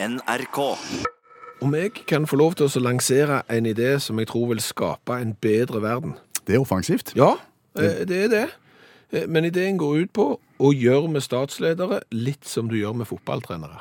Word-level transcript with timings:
NRK. 0.00 0.58
Om 1.60 1.74
jeg 1.74 1.92
kan 2.06 2.26
få 2.30 2.36
lov 2.38 2.54
til 2.54 2.68
å 2.70 2.82
lansere 2.84 3.40
en 3.50 3.66
idé 3.66 3.96
som 4.02 4.18
jeg 4.22 4.28
tror 4.30 4.52
vil 4.52 4.60
skape 4.62 5.16
en 5.18 5.32
bedre 5.42 5.80
verden. 5.82 6.12
Det 6.46 6.54
er 6.54 6.62
offensivt. 6.62 7.10
Ja, 7.18 7.32
eh, 7.78 8.04
det 8.06 8.18
er 8.24 8.28
det. 8.28 8.44
Eh, 9.12 9.26
Men 9.26 9.44
ideen 9.44 9.76
går 9.78 9.96
ut 10.04 10.12
på 10.12 10.38
å 10.60 10.70
gjøre 10.72 11.08
med 11.10 11.22
statsledere 11.22 12.00
litt 12.12 12.44
som 12.46 12.68
du 12.68 12.76
gjør 12.76 12.94
med 12.94 13.06
fotballtrenere. 13.08 13.80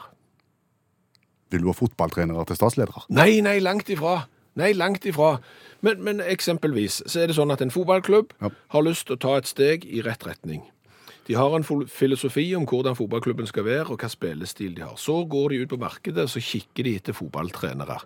Vil 1.52 1.62
du 1.62 1.68
ha 1.68 1.74
fotballtrenere 1.74 2.46
til 2.47 2.56
statsledere? 2.56 3.06
Nei, 3.10 3.40
nei, 3.42 3.60
langt 3.60 3.88
ifra. 3.90 4.26
Nei, 4.56 4.74
langt 4.74 5.06
ifra. 5.06 5.38
Men, 5.81 6.02
men 6.04 6.20
eksempelvis 6.20 7.04
så 7.06 7.22
er 7.22 7.28
det 7.28 7.36
sånn 7.38 7.52
at 7.54 7.62
en 7.62 7.70
fotballklubb 7.72 8.34
Ja. 8.42 8.49
har 8.70 8.81
lyst 8.81 9.06
til 9.06 9.15
å 9.15 9.20
ta 9.20 9.36
et 9.38 9.46
steg 9.46 9.86
i 9.86 10.02
rett 10.02 10.26
retning. 10.26 10.63
De 11.28 11.35
har 11.35 11.53
en 11.55 11.65
filosofi 11.91 12.46
om 12.55 12.65
hvordan 12.67 12.96
fotballklubben 12.96 13.49
skal 13.49 13.67
være, 13.67 13.91
og 13.91 13.99
hva 13.99 14.09
spillestil 14.12 14.77
de 14.77 14.85
har. 14.85 14.96
Så 14.96 15.26
går 15.27 15.51
de 15.51 15.62
ut 15.63 15.69
på 15.73 15.81
markedet, 15.81 16.30
så 16.31 16.44
kikker 16.44 16.88
de 16.88 16.95
etter 16.95 17.17
fotballtrenere. 17.17 17.99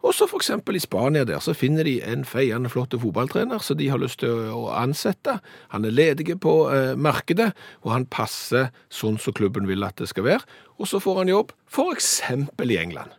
Og 0.00 0.14
så 0.16 0.24
eksempel 0.32 0.78
i 0.78 0.80
Spania 0.80 1.26
der, 1.28 1.42
så 1.44 1.52
finner 1.52 1.84
de 1.84 1.98
en 2.08 2.24
feiende 2.24 2.70
flott 2.72 2.94
fotballtrener 3.02 3.60
som 3.60 3.76
de 3.76 3.90
har 3.92 4.00
lyst 4.00 4.22
til 4.22 4.48
å 4.48 4.70
ansette. 4.72 5.36
Han 5.74 5.84
er 5.84 5.92
ledig 5.92 6.38
på 6.40 6.54
eh, 6.72 6.94
markedet, 6.96 7.50
og 7.84 7.92
han 7.92 8.08
passer 8.08 8.70
sånn 8.88 9.20
som 9.20 9.36
klubben 9.36 9.68
vil 9.68 9.84
at 9.84 10.00
det 10.00 10.08
skal 10.08 10.24
være. 10.24 10.58
Og 10.80 10.88
så 10.88 11.02
får 11.04 11.20
han 11.20 11.34
jobb 11.34 11.52
eksempel 11.92 12.72
i 12.72 12.80
England. 12.80 13.12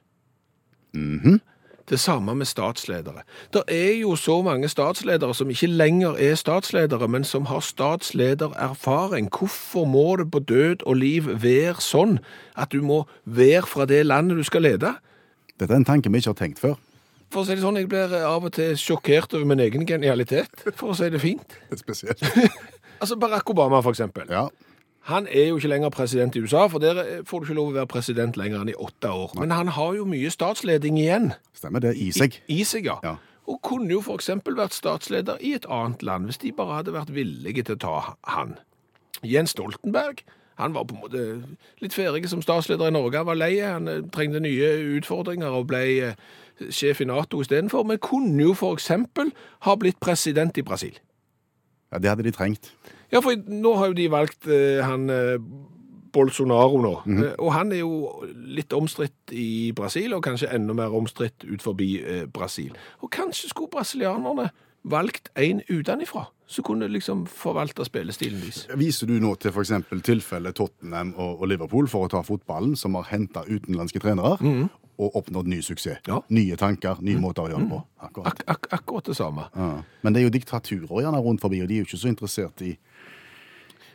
Det 1.91 1.99
samme 1.99 2.33
med 2.39 2.47
statsledere. 2.47 3.25
Det 3.51 3.63
er 3.67 3.97
jo 3.99 4.15
så 4.15 4.37
mange 4.41 4.69
statsledere 4.71 5.35
som 5.35 5.49
ikke 5.51 5.67
lenger 5.67 6.15
er 6.15 6.37
statsledere, 6.39 7.07
men 7.11 7.25
som 7.27 7.49
har 7.51 7.59
statsledererfaring. 7.59 9.27
Hvorfor 9.27 9.85
må 9.85 10.15
det 10.21 10.29
på 10.31 10.39
død 10.39 10.85
og 10.87 10.95
liv 10.95 11.27
være 11.43 11.83
sånn 11.83 12.21
at 12.55 12.71
du 12.71 12.79
må 12.79 13.03
være 13.25 13.67
fra 13.67 13.85
det 13.85 14.05
landet 14.07 14.39
du 14.39 14.47
skal 14.47 14.63
lede? 14.63 14.93
Dette 15.59 15.75
er 15.75 15.83
en 15.83 15.85
tanke 15.85 16.09
vi 16.09 16.23
ikke 16.23 16.31
har 16.31 16.39
tenkt 16.39 16.63
før. 16.63 16.79
For 17.31 17.43
å 17.43 17.47
si 17.47 17.55
det 17.55 17.63
sånn, 17.63 17.79
jeg 17.79 17.91
blir 17.91 18.15
av 18.23 18.47
og 18.47 18.55
til 18.55 18.73
sjokkert 18.79 19.35
over 19.35 19.47
min 19.51 19.61
egen 19.63 19.83
genialitet, 19.87 20.63
for 20.71 20.91
å 20.91 20.95
si 20.95 21.11
det 21.11 21.19
fint. 21.23 21.59
Det 21.69 21.79
er 21.79 21.83
spesielt. 21.83 22.27
Altså 23.01 23.15
Barack 23.17 23.49
Obama, 23.49 23.79
for 23.81 23.95
eksempel. 23.95 24.27
Ja, 24.29 24.43
Han 25.09 25.27
er 25.27 25.47
jo 25.49 25.57
ikke 25.57 25.71
lenger 25.71 25.89
president 25.89 26.35
i 26.35 26.41
USA, 26.43 26.67
for 26.69 26.79
der 26.79 27.23
får 27.25 27.39
du 27.39 27.45
ikke 27.45 27.57
lov 27.57 27.71
å 27.71 27.77
være 27.79 27.89
president 27.89 28.37
lenger 28.37 28.61
enn 28.61 28.69
i 28.69 28.77
åtte 28.77 29.09
år. 29.09 29.33
Men 29.39 29.51
han 29.51 29.73
har 29.73 29.95
jo 29.97 30.05
mye 30.05 30.29
statsleding 30.29 30.99
igjen. 31.01 31.31
stemmer 31.57 31.81
det. 31.81 31.95
I 31.97 32.11
seg. 32.13 32.37
I 32.47 32.61
seg, 32.63 32.85
ja. 32.85 32.99
Ja. 33.03 33.15
Og 33.49 33.57
kunne 33.65 33.89
jo 33.89 34.03
eksempel 34.13 34.55
vært 34.55 34.77
statsleder 34.77 35.41
i 35.41 35.55
et 35.57 35.65
annet 35.65 36.03
land, 36.05 36.29
hvis 36.29 36.37
de 36.43 36.53
bare 36.53 36.81
hadde 36.81 36.93
vært 36.93 37.09
villige 37.15 37.65
til 37.65 37.79
å 37.79 37.81
ta 37.81 37.95
han. 38.29 38.55
Jens 39.25 39.55
Stoltenberg, 39.55 40.21
han 40.61 40.73
var 40.73 40.85
på 40.85 40.95
en 40.95 41.01
måte 41.01 41.23
litt 41.81 41.95
ferdig 41.97 42.29
som 42.29 42.41
statsleder 42.41 42.91
i 42.91 42.93
Norge. 42.93 43.17
Han 43.17 43.29
var 43.31 43.39
lei, 43.39 43.55
han 43.59 43.89
eh, 43.89 44.03
trengte 44.13 44.41
nye 44.43 44.69
utfordringer 44.99 45.57
og 45.57 45.69
ble 45.71 45.81
eh, 46.11 46.19
sjef 46.69 47.01
i 47.01 47.09
NATO 47.09 47.41
istedenfor, 47.41 47.87
men 47.89 48.01
kunne 48.01 48.51
jo 48.51 48.53
eksempel 48.69 49.33
ha 49.65 49.75
blitt 49.75 49.99
president 49.99 50.57
i 50.61 50.65
Brasil. 50.65 50.93
Ja, 51.91 51.99
Det 51.99 52.09
hadde 52.09 52.23
de 52.23 52.31
trengt. 52.31 52.71
Ja, 53.11 53.19
for 53.19 53.35
nå 53.35 53.75
har 53.75 53.91
jo 53.91 53.97
de 53.97 54.07
valgt 54.11 54.47
eh, 54.47 54.79
han 54.85 55.09
eh, 55.11 55.37
Bolsonaro 56.11 56.81
nå, 56.83 56.93
Eh, 57.07 57.35
og 57.39 57.53
han 57.55 57.71
er 57.71 57.83
jo 57.83 58.25
litt 58.35 58.73
omstridt 58.73 59.31
i 59.31 59.71
Brasil, 59.75 60.13
og 60.13 60.23
kanskje 60.23 60.51
enda 60.55 60.73
mer 60.73 60.91
omstridt 60.95 61.45
ut 61.47 61.61
forbi 61.63 62.01
eh, 62.03 62.25
Brasil. 62.27 62.75
Og 63.01 63.11
kanskje 63.11 63.49
skulle 63.49 63.71
brasilianerne 63.71 64.49
valgt 64.83 65.29
en 65.37 65.61
utenifra, 65.69 66.25
som 66.47 66.65
kunne 66.67 66.87
liksom 66.91 67.25
forvalte 67.29 67.85
spillestilen 67.85 68.41
deres. 68.41 68.63
Viser 68.75 69.07
du 69.07 69.19
nå 69.21 69.35
til 69.39 69.51
f.eks. 69.53 69.71
tilfellet 70.03 70.55
Tottenham 70.57 71.13
og, 71.17 71.41
og 71.41 71.47
Liverpool 71.51 71.87
for 71.87 72.07
å 72.07 72.11
ta 72.11 72.23
fotballen, 72.25 72.75
som 72.75 72.95
har 72.97 73.07
henta 73.11 73.45
utenlandske 73.47 74.01
trenere 74.01 74.37
og 75.01 75.17
oppnådd 75.19 75.49
ny 75.49 75.61
suksess? 75.65 76.03
Ja. 76.07 76.21
Nye 76.29 76.57
tanker, 76.59 77.01
nye 77.01 77.19
måter 77.21 77.47
å 77.47 77.51
gjøre 77.51 77.65
det 77.65 77.71
på. 77.73 77.81
Akkurat. 78.07 78.45
Ak 78.45 78.55
ak 78.55 78.69
akkurat 78.79 79.09
det 79.09 79.17
samme. 79.17 79.47
Ja. 79.55 79.73
Men 80.05 80.13
det 80.13 80.21
er 80.21 80.29
jo 80.29 80.35
diktaturer 80.37 81.03
gjerne 81.05 81.21
rundt 81.25 81.43
forbi, 81.43 81.61
og 81.63 81.69
de 81.71 81.79
er 81.79 81.83
jo 81.83 81.89
ikke 81.89 82.03
så 82.03 82.11
interessert 82.11 82.65
i 82.65 82.75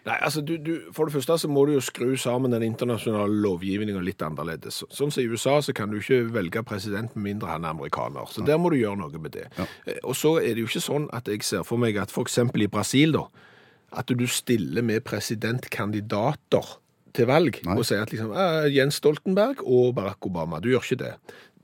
Nei, 0.07 0.15
altså 0.23 0.39
du, 0.47 0.53
du, 0.63 0.77
For 0.95 1.09
det 1.09 1.17
første 1.17 1.35
så 1.43 1.49
må 1.51 1.65
du 1.67 1.73
jo 1.75 1.83
skru 1.83 2.13
sammen 2.21 2.55
den 2.55 2.63
internasjonale 2.63 3.41
lovgivningen 3.43 4.05
litt 4.07 4.23
annerledes. 4.23 4.85
Sånn 4.95 5.11
som 5.11 5.23
i 5.23 5.27
USA 5.27 5.57
så 5.65 5.75
kan 5.75 5.91
du 5.91 5.99
ikke 5.99 6.29
velge 6.31 6.63
president 6.67 7.17
med 7.17 7.25
mindre 7.33 7.51
han 7.51 7.67
er 7.67 7.75
amerikaner. 7.75 8.31
Så 8.31 8.45
der 8.47 8.61
må 8.63 8.71
du 8.71 8.79
gjøre 8.79 9.01
noe 9.01 9.19
med 9.19 9.35
det. 9.35 9.49
Ja. 9.59 9.67
Og 10.07 10.15
så 10.15 10.37
er 10.39 10.55
det 10.55 10.63
jo 10.63 10.71
ikke 10.71 10.85
sånn 10.85 11.11
at 11.17 11.27
jeg 11.31 11.43
ser 11.47 11.67
for 11.67 11.83
meg 11.83 11.99
at 11.99 12.15
f.eks. 12.15 12.39
i 12.39 12.71
Brasil, 12.71 13.19
da, 13.19 13.25
at 13.99 14.15
du 14.15 14.27
stiller 14.31 14.87
med 14.87 15.03
presidentkandidater 15.09 16.77
til 17.17 17.29
valg 17.31 17.61
Nei. 17.65 17.77
og 17.77 17.87
sier 17.89 18.05
at 18.05 18.13
liksom, 18.13 18.33
Jens 18.73 19.01
Stoltenberg 19.01 19.63
og 19.65 19.95
Barack 19.97 20.29
Obama. 20.29 20.61
Du 20.63 20.71
gjør 20.73 20.85
ikke 20.85 21.03
det. 21.05 21.15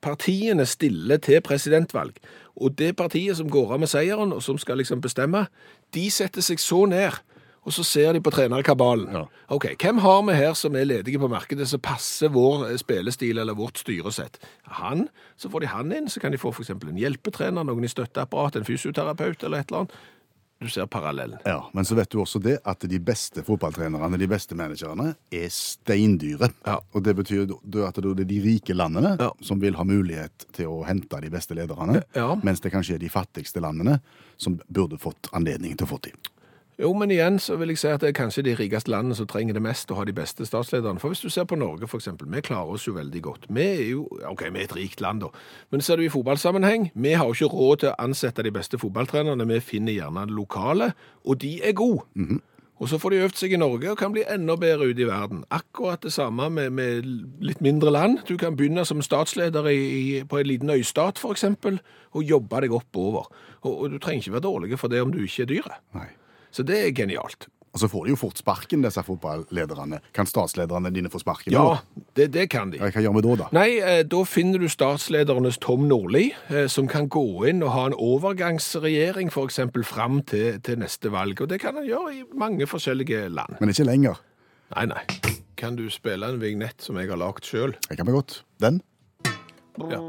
Partiene 0.03 0.67
stiller 0.67 1.21
til 1.23 1.43
presidentvalg, 1.47 2.17
og 2.59 2.75
det 2.79 2.97
partiet 2.99 3.39
som 3.39 3.51
går 3.51 3.77
av 3.77 3.85
med 3.85 3.91
seieren, 3.93 4.33
og 4.35 4.43
som 4.43 4.59
skal 4.59 4.81
liksom 4.83 5.01
bestemme, 5.05 5.47
de 5.95 6.09
setter 6.11 6.43
seg 6.43 6.59
så 6.61 6.83
ned, 6.91 7.21
og 7.63 7.75
så 7.77 7.85
ser 7.87 8.17
de 8.17 8.21
på 8.21 8.33
trenerkabalen. 8.35 9.13
Ja. 9.15 9.23
Ok, 9.55 9.69
hvem 9.79 10.01
har 10.03 10.23
vi 10.27 10.35
her 10.35 10.57
som 10.59 10.75
er 10.75 10.89
ledige 10.89 11.21
på 11.23 11.31
markedet, 11.31 11.69
som 11.71 11.83
passer 11.83 12.33
vår 12.35 12.67
eh, 12.73 12.79
spillestil 12.81 13.39
eller 13.39 13.55
vårt 13.55 13.79
styresett? 13.79 14.41
Han, 14.81 15.07
så 15.39 15.51
får 15.53 15.63
de 15.63 15.71
han 15.71 15.95
inn, 15.95 16.11
så 16.11 16.21
kan 16.21 16.35
de 16.35 16.41
få 16.43 16.51
eksempel 16.59 16.91
en 16.91 16.99
hjelpetrener, 16.99 17.63
noen 17.69 17.87
i 17.87 17.93
støtteapparat, 17.93 18.59
en 18.59 18.67
fysioterapeut 18.67 19.47
eller 19.47 19.63
et 19.63 19.71
eller 19.71 19.85
annet. 19.85 19.95
Du 20.63 20.69
ser 20.71 20.87
parallellen. 20.87 21.39
Ja, 21.45 21.69
Men 21.75 21.85
så 21.85 21.95
vet 21.99 22.11
du 22.11 22.21
også 22.23 22.39
det 22.43 22.59
at 22.65 22.85
de 22.89 22.99
beste 23.03 23.43
fotballtrenerne, 23.43 24.19
de 24.19 24.29
beste 24.31 24.55
managerne, 24.55 25.17
er 25.35 25.49
steindyre. 25.51 26.53
Ja. 26.67 26.79
Og 26.95 27.03
det 27.03 27.17
betyr 27.19 27.43
at 27.51 27.99
det 27.99 28.13
er 28.23 28.25
de 28.25 28.41
rike 28.45 28.75
landene 28.75 29.17
Ja. 29.21 29.31
som 29.43 29.59
vil 29.61 29.75
ha 29.75 29.83
mulighet 29.85 30.47
til 30.53 30.67
å 30.71 30.85
hente 30.87 31.21
de 31.21 31.31
beste 31.31 31.55
lederne, 31.55 32.03
Ja. 32.15 32.35
mens 32.43 32.61
det 32.61 32.73
kanskje 32.73 32.95
er 32.95 32.99
de 32.99 33.09
fattigste 33.09 33.61
landene 33.61 34.01
som 34.39 34.61
burde 34.71 34.99
fått 34.99 35.29
anledning 35.33 35.77
til 35.77 35.87
å 35.87 35.91
få 35.91 36.01
de. 36.03 36.13
Jo, 36.81 36.93
men 36.97 37.11
igjen 37.13 37.37
så 37.43 37.59
vil 37.61 37.69
jeg 37.75 37.83
si 37.83 37.89
at 37.93 38.01
det 38.01 38.09
er 38.09 38.17
kanskje 38.17 38.47
de 38.47 38.55
rikeste 38.57 38.91
landene 38.91 39.17
som 39.19 39.27
trenger 39.29 39.59
det 39.59 39.63
mest 39.65 39.91
å 39.93 39.99
ha 39.99 40.07
de 40.09 40.15
beste 40.17 40.47
statslederne. 40.49 41.01
For 41.03 41.13
hvis 41.13 41.21
du 41.21 41.29
ser 41.31 41.45
på 41.49 41.59
Norge 41.61 41.85
eksempel, 41.85 42.31
vi 42.33 42.41
klarer 42.45 42.73
oss 42.73 42.87
jo 42.89 42.95
veldig 42.97 43.23
godt. 43.23 43.45
Vi 43.53 43.67
er 43.67 43.83
jo, 43.91 44.07
ok, 44.31 44.47
vi 44.49 44.63
er 44.63 44.71
et 44.71 44.77
rikt 44.77 45.03
land 45.05 45.21
da, 45.27 45.29
men 45.71 45.85
ser 45.85 46.01
du 46.01 46.07
i 46.07 46.13
fotballsammenheng, 46.13 46.91
vi 46.95 47.13
har 47.13 47.29
jo 47.29 47.37
ikke 47.37 47.53
råd 47.53 47.83
til 47.83 47.93
å 47.93 47.99
ansette 48.01 48.47
de 48.47 48.55
beste 48.55 48.81
fotballtrenerne, 48.81 49.47
vi 49.53 49.61
finner 49.61 49.99
gjerne 49.99 50.25
lokale, 50.33 50.95
og 51.29 51.43
de 51.45 51.59
er 51.61 51.77
gode. 51.77 52.07
Og 52.83 52.89
så 52.89 52.99
får 52.99 53.11
de 53.11 53.19
øvd 53.23 53.37
seg 53.39 53.53
i 53.55 53.59
Norge 53.61 53.91
og 53.93 53.99
kan 54.01 54.11
bli 54.11 54.25
enda 54.27 54.57
bedre 54.59 54.89
ute 54.91 55.05
i 55.05 55.07
verden. 55.07 55.45
Akkurat 55.55 56.03
det 56.03 56.11
samme 56.13 56.49
med, 56.51 56.73
med 56.75 57.05
litt 57.39 57.61
mindre 57.63 57.93
land. 57.95 58.25
Du 58.27 58.35
kan 58.41 58.57
begynne 58.59 58.83
som 58.89 59.05
statsleder 59.05 59.69
i, 59.71 59.77
i, 59.77 60.25
på 60.27 60.41
en 60.41 60.49
liten 60.51 60.73
øystat 60.73 61.21
eksempel, 61.31 61.79
og 62.11 62.27
jobbe 62.27 62.65
deg 62.65 62.75
oppover. 62.75 63.29
Og, 63.61 63.71
og 63.71 63.93
du 63.93 64.01
trenger 64.03 64.25
ikke 64.25 64.35
være 64.35 64.49
dårlig 64.49 64.81
for 64.81 64.91
det 64.91 65.05
om 65.05 65.15
du 65.15 65.21
ikke 65.23 65.47
er 65.47 65.53
dyret. 65.53 65.79
Nei. 65.95 66.09
Så 66.53 66.65
det 66.69 66.79
er 66.85 66.95
genialt. 66.97 67.49
Og 67.73 67.81
så 67.81 67.89
får 67.89 68.05
de 68.05 68.13
jo 68.13 68.19
fort 68.21 68.37
sparken, 68.37 68.83
disse 68.85 69.01
fotballederne. 69.07 70.03
Kan 70.13 70.29
statslederne 70.29 70.91
dine 70.93 71.09
få 71.13 71.23
sparken? 71.23 71.55
Ja, 71.55 71.79
det, 72.19 72.27
det 72.35 72.51
kan 72.53 72.73
de. 72.73 72.83
Hva 72.83 73.01
gjør 73.01 73.17
vi 73.17 73.23
da, 73.25 73.37
da? 73.41 73.47
Nei, 73.57 73.69
eh, 73.81 74.03
da 74.05 74.21
finner 74.29 74.61
du 74.61 74.69
statsledernes 74.69 75.57
Tom 75.63 75.87
Nordli, 75.89 76.27
eh, 76.53 76.69
som 76.69 76.91
kan 76.91 77.09
gå 77.13 77.25
inn 77.49 77.65
og 77.65 77.73
ha 77.73 77.87
en 77.89 77.97
overgangsregjering 77.97 79.33
eksempel 79.33 79.87
fram 79.89 80.21
til, 80.29 80.61
til 80.61 80.83
neste 80.85 81.09
valg. 81.15 81.41
Og 81.41 81.49
det 81.49 81.63
kan 81.65 81.81
han 81.81 81.89
gjøre 81.89 82.13
i 82.19 82.23
mange 82.37 82.69
forskjellige 82.69 83.31
land. 83.33 83.57
Men 83.61 83.73
ikke 83.73 83.89
lenger. 83.89 84.21
Nei, 84.77 84.91
nei. 84.93 85.05
Kan 85.57 85.81
du 85.81 85.87
spille 85.93 86.29
en 86.29 86.43
vignett 86.43 86.85
som 86.85 87.01
jeg 87.01 87.09
har 87.09 87.21
lagt 87.21 87.49
sjøl? 87.49 87.73
Det 87.89 87.97
kan 87.97 88.09
vi 88.09 88.13
godt. 88.13 88.43
Den? 88.61 88.83
Ja. 89.89 90.03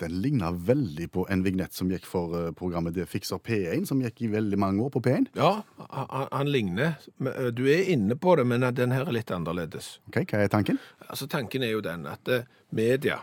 Den 0.00 0.16
ligner 0.22 0.52
veldig 0.66 1.06
på 1.14 1.24
en 1.30 1.42
vignett 1.46 1.74
som 1.74 1.90
gikk 1.92 2.06
for 2.08 2.34
eh, 2.38 2.48
programmet 2.58 2.96
Det 2.96 3.06
fikser 3.08 3.38
P1, 3.42 3.86
som 3.86 4.00
gikk 4.02 4.24
i 4.26 4.30
veldig 4.32 4.58
mange 4.58 4.82
år 4.82 4.90
på 4.94 5.02
P1. 5.04 5.28
Ja, 5.38 5.62
han, 5.78 6.26
han 6.32 6.50
ligner. 6.50 6.96
Eh, 7.22 7.50
Du 7.54 7.64
er 7.70 7.86
inne 7.94 8.16
på 8.18 8.34
det, 8.38 8.46
men 8.50 8.66
den 8.74 8.94
her 8.94 9.06
er 9.06 9.14
litt 9.14 9.30
annerledes. 9.34 9.98
Ok, 10.10 10.24
Hva 10.32 10.42
er 10.42 10.50
tanken? 10.50 10.80
Altså, 11.06 11.28
Tanken 11.30 11.62
er 11.62 11.76
jo 11.76 11.84
den 11.84 12.08
at 12.10 12.26
eh, 12.30 12.42
media 12.74 13.20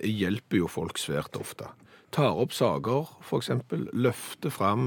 hjelper 0.00 0.62
jo 0.62 0.70
folk 0.70 0.96
svært 1.00 1.36
ofte. 1.36 1.68
Tar 2.14 2.38
opp 2.40 2.54
saker, 2.56 3.08
f.eks. 3.20 3.50
Løfter 3.92 4.48
fram 4.54 4.86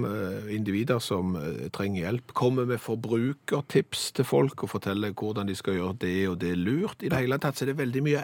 individer 0.49 0.97
som 1.03 1.35
trenger 1.75 2.07
hjelp. 2.07 2.31
Kommer 2.33 2.65
med 2.65 2.81
forbrukertips 2.81 4.07
til 4.17 4.25
folk 4.25 4.63
og 4.65 4.71
forteller 4.71 5.13
hvordan 5.13 5.51
de 5.51 5.53
skal 5.59 5.77
gjøre 5.77 5.99
det 6.01 6.15
og 6.31 6.39
det 6.41 6.55
lurt. 6.57 7.03
I 7.05 7.11
det 7.13 7.19
hele 7.21 7.37
tatt 7.37 7.59
så 7.59 7.67
er 7.67 7.75
det 7.75 7.81
veldig 7.83 8.01
mye 8.07 8.23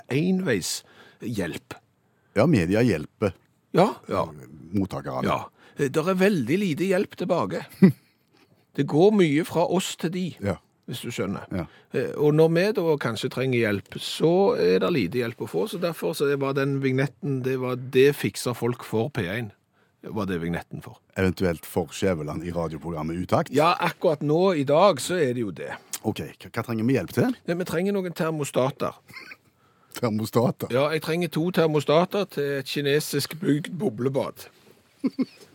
enveishjelp. 1.22 1.74
Ja, 2.36 2.46
media 2.48 2.81
hjelper 2.86 3.34
Ja, 3.74 3.96
ja, 4.10 4.25
mottakerne. 4.74 5.24
ja. 5.28 5.50
Det 5.78 5.96
er 5.98 6.14
veldig 6.18 6.58
lite 6.60 6.84
hjelp 6.90 7.16
tilbake. 7.16 7.66
Det 8.78 8.84
går 8.86 9.12
mye 9.12 9.44
fra 9.46 9.64
oss 9.74 9.96
til 9.98 10.12
de. 10.14 10.36
Ja. 10.42 10.56
hvis 10.88 11.02
du 11.02 11.10
skjønner. 11.12 11.46
Ja. 11.52 11.66
Eh, 11.94 12.12
Og 12.16 12.34
når 12.34 12.50
vi 12.54 12.72
da 12.78 12.98
kanskje 12.98 13.30
trenger 13.30 13.60
hjelp, 13.60 13.98
så 14.00 14.56
er 14.56 14.80
det 14.80 14.92
lite 14.94 15.18
hjelp 15.18 15.42
å 15.42 15.48
få. 15.50 15.66
Så 15.68 15.80
derfor 15.81 16.14
så 16.16 16.30
var 16.38 16.54
den 16.54 16.80
vignetten 16.81 17.42
det 17.44 17.58
var 17.60 17.75
det 17.75 18.16
fikser 18.16 18.54
folk 18.56 18.84
for 18.86 19.10
P1. 19.10 19.50
var 20.04 20.25
det 20.25 20.38
vignetten 20.40 20.81
for. 20.81 21.00
Eventuelt 21.18 21.66
for 21.66 21.88
Skjæveland 21.92 22.46
i 22.46 22.52
radioprogrammet 22.52 23.18
Utakt. 23.18 23.50
Ja, 23.52 23.74
akkurat 23.80 24.22
nå 24.22 24.54
i 24.56 24.64
dag 24.64 25.02
så 25.02 25.16
er 25.19 25.34
det 25.34 25.42
jo 25.42 25.52
det. 25.52 25.74
OK, 26.04 26.19
hva, 26.22 26.50
hva 26.54 26.64
trenger 26.64 26.86
vi 26.88 26.94
hjelp 26.94 27.12
til? 27.14 27.36
Men 27.48 27.58
Vi 27.58 27.66
trenger 27.66 27.94
noen 27.98 28.14
termostater. 28.14 28.94
Termostater. 29.98 30.72
Ja, 30.74 30.88
jeg 30.94 31.04
trenger 31.06 31.32
to 31.34 31.50
termostater 31.56 32.28
til 32.32 32.60
et 32.60 32.70
kinesisk 32.70 33.38
bygd 33.42 33.74
boblebad. 33.80 34.48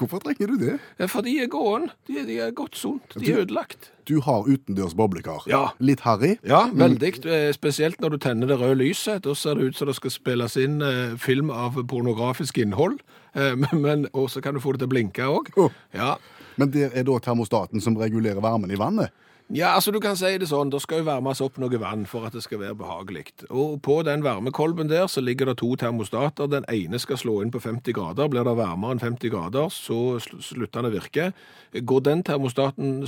Hvorfor 0.00 0.18
trenger 0.22 0.46
du 0.48 0.56
det? 0.56 0.78
Ja, 0.98 1.06
For 1.10 1.20
de 1.26 1.34
er 1.42 1.48
gåen. 1.50 1.90
De, 2.08 2.22
de 2.24 2.38
er 2.40 2.54
godt 2.56 2.76
sunt. 2.78 3.16
De 3.20 3.32
er 3.32 3.42
ødelagt. 3.42 3.90
Du 4.08 4.20
har 4.24 4.46
utendørs 4.48 4.94
boblekar. 4.96 5.44
Ja. 5.50 5.66
Litt 5.78 6.00
harry. 6.06 6.36
Ja, 6.46 6.62
veldig. 6.72 7.12
Eh, 7.26 7.50
Spesielt 7.52 8.00
når 8.00 8.14
du 8.14 8.18
tenner 8.22 8.48
det 8.48 8.56
røde 8.60 8.78
lyset. 8.80 9.24
Da 9.26 9.34
ser 9.36 9.58
det 9.58 9.70
ut 9.70 9.76
som 9.76 9.90
det 9.90 9.96
skal 9.98 10.14
spilles 10.14 10.56
inn 10.60 10.80
eh, 10.82 11.16
film 11.20 11.52
av 11.52 11.76
pornografisk 11.90 12.62
innhold. 12.62 13.00
Eh, 13.34 13.52
og 14.18 14.30
så 14.32 14.40
kan 14.40 14.56
du 14.56 14.62
få 14.64 14.72
det 14.72 14.84
til 14.84 14.88
å 14.88 14.94
blinke 14.94 15.28
òg. 15.28 15.52
Oh. 15.60 15.74
Ja. 15.92 16.14
Men 16.56 16.72
det 16.72 16.90
er 16.94 17.04
da 17.04 17.18
termostaten 17.20 17.82
som 17.84 17.98
regulerer 18.00 18.40
varmen 18.40 18.72
i 18.72 18.80
vannet. 18.80 19.12
Ja, 19.50 19.74
altså 19.74 19.90
du 19.90 19.98
kan 20.02 20.16
si 20.18 20.30
det 20.38 20.46
sånn. 20.50 20.70
Det 20.70 20.78
skal 20.84 21.02
jo 21.02 21.08
varmes 21.08 21.40
opp 21.42 21.56
noe 21.58 21.80
vann 21.82 22.04
for 22.06 22.28
at 22.28 22.36
det 22.36 22.44
skal 22.44 22.60
være 22.62 22.76
behagelig. 22.78 23.24
Og 23.50 23.80
på 23.82 24.00
den 24.06 24.22
varmekolben 24.22 24.90
der 24.90 25.08
så 25.10 25.22
ligger 25.24 25.50
det 25.50 25.58
to 25.58 25.72
termostater. 25.80 26.46
Den 26.50 26.66
ene 26.70 27.00
skal 27.02 27.18
slå 27.18 27.40
inn 27.42 27.50
på 27.50 27.62
50 27.62 27.96
grader. 27.96 28.30
Blir 28.30 28.46
det 28.46 28.54
varmere 28.58 28.94
enn 28.94 29.02
50 29.02 29.32
grader, 29.34 29.72
så 29.74 30.20
slutter 30.22 30.80
den 30.80 30.90
å 30.90 30.94
virke. 30.94 31.30
Går 31.70 32.02
den 32.06 32.22
termostaten 32.26 33.04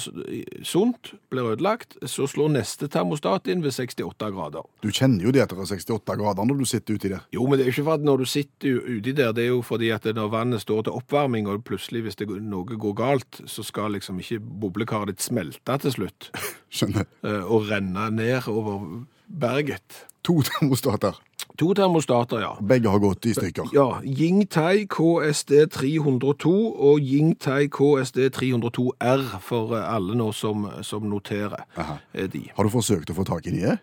sunt, 0.67 1.13
blir 1.31 1.53
ødelagt, 1.55 1.97
så 2.07 2.29
slår 2.31 2.53
neste 2.55 2.87
termostat 2.91 3.49
inn 3.51 3.63
ved 3.65 3.75
68 3.75 4.31
grader. 4.35 4.67
Du 4.83 4.91
kjenner 4.91 5.27
jo 5.27 5.33
det 5.35 5.43
etter 5.43 5.59
er 5.63 5.71
68 5.71 6.19
grader 6.21 6.47
når 6.47 6.61
du 6.63 6.67
sitter 6.71 6.99
uti 6.99 7.11
der. 7.11 7.25
Jo, 7.35 7.47
men 7.47 7.59
det 7.59 7.67
er 7.67 7.71
jo 7.71 7.77
ikke 7.77 7.87
for 7.89 7.99
at 7.99 8.07
når 8.07 8.23
du 8.23 8.31
sitter 8.31 8.83
uti 8.83 9.15
der, 9.19 9.33
det 9.35 9.47
er 9.47 9.51
jo 9.51 9.63
fordi 9.67 9.91
at 9.95 10.07
når 10.11 10.31
vannet 10.35 10.63
står 10.63 10.87
til 10.87 10.99
oppvarming, 10.99 11.51
og 11.51 11.65
plutselig 11.67 12.05
hvis 12.07 12.19
det, 12.19 12.29
noe 12.31 12.79
går 12.87 12.99
galt, 12.99 13.43
så 13.47 13.67
skal 13.67 13.95
liksom 13.97 14.19
ikke 14.23 14.39
boblekaret 14.43 15.15
ditt 15.15 15.23
smelte 15.23 15.79
til 15.83 15.97
slutt, 15.99 16.32
Skjønner. 16.77 17.07
eh, 17.25 17.43
og 17.45 17.69
renne 17.71 18.11
ned 18.15 18.49
over 18.49 19.05
berget. 19.29 20.05
To 20.25 20.39
termostater. 20.47 21.17
To 21.59 21.73
termostater, 21.77 22.41
ja. 22.41 22.53
Begge 22.65 22.89
har 22.89 23.01
gått 23.03 23.27
i 23.29 23.35
stykker. 23.37 23.73
Ja, 23.77 23.99
Yingtai 24.07 24.87
KSD 24.89 25.67
302 25.75 26.53
og 26.89 27.01
Yingtai 27.05 27.67
KSD 27.75 28.31
302R 28.39 29.25
for 29.45 29.75
eh, 29.77 29.85
alle 29.95 30.17
nå 30.17 30.31
som, 30.37 30.65
som 30.87 31.05
noterer 31.11 31.67
Aha. 31.77 31.99
eh, 32.15 32.29
de. 32.33 32.47
Har 32.57 32.65
du 32.69 32.73
forsøkt 32.73 33.11
å 33.13 33.19
få 33.19 33.27
tak 33.29 33.51
i 33.51 33.57
nye? 33.59 33.77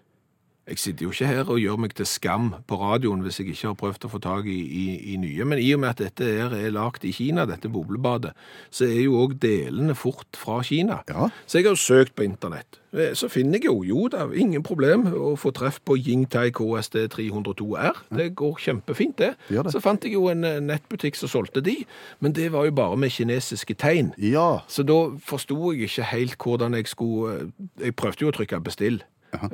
Jeg 0.69 0.77
sitter 0.81 1.07
jo 1.07 1.13
ikke 1.13 1.27
her 1.29 1.49
og 1.49 1.59
gjør 1.61 1.79
meg 1.81 1.93
til 1.97 2.05
skam 2.05 2.51
på 2.69 2.77
radioen 2.77 3.23
hvis 3.25 3.39
jeg 3.41 3.51
ikke 3.55 3.71
har 3.71 3.77
prøvd 3.79 4.05
å 4.05 4.11
få 4.13 4.19
tak 4.21 4.45
i, 4.49 4.57
i, 4.61 4.83
i 5.13 5.17
nye. 5.17 5.45
Men 5.49 5.57
i 5.61 5.71
og 5.73 5.81
med 5.81 5.95
at 5.95 6.03
dette 6.03 6.27
er, 6.29 6.53
er 6.53 6.75
lagt 6.75 7.05
i 7.09 7.13
Kina, 7.15 7.47
dette 7.49 7.71
boblebadet, 7.73 8.35
så 8.69 8.85
er 8.85 9.01
jo 9.07 9.17
òg 9.23 9.39
delene 9.41 9.95
fort 9.97 10.37
fra 10.37 10.59
Kina. 10.65 11.01
Ja. 11.09 11.31
Så 11.49 11.57
jeg 11.59 11.65
har 11.69 11.73
jo 11.73 11.81
søkt 11.81 12.13
på 12.15 12.27
internett. 12.27 12.79
Eh, 12.93 13.13
Så 13.17 13.29
finner 13.33 13.57
jeg 13.59 13.65
jo, 13.69 13.81
jo 13.85 14.07
da, 14.13 14.27
ingen 14.33 14.63
problem 14.65 15.07
å 15.13 15.33
få 15.37 15.51
treff 15.57 15.81
på 15.85 15.97
Yingtai 15.97 16.49
KSD 16.53 17.07
302R. 17.17 17.99
Det 18.21 18.29
går 18.37 18.57
kjempefint, 18.61 19.17
det. 19.17 19.33
Det 19.49 19.63
det. 19.65 19.73
Så 19.73 19.81
fant 19.83 20.05
jeg 20.05 20.13
jo 20.13 20.27
en 20.31 20.45
eh, 20.45 20.59
nettbutikk 20.61 21.17
som 21.17 21.29
solgte 21.29 21.61
de, 21.65 21.79
men 22.21 22.33
det 22.37 22.51
var 22.53 22.65
jo 22.69 22.77
bare 22.77 22.97
med 22.97 23.13
kinesiske 23.13 23.77
tegn. 23.81 24.13
Ja. 24.21 24.61
Så 24.69 24.85
da 24.85 24.97
forsto 25.25 25.73
jeg 25.73 25.89
ikke 25.89 26.09
helt 26.13 26.37
hvordan 26.41 26.77
jeg 26.77 26.89
skulle 26.93 27.35
eh, 27.35 27.87
Jeg 27.89 27.95
prøvde 27.95 28.25
jo 28.25 28.29
å 28.31 28.35
trykke 28.35 28.61
'bestill', 28.61 29.01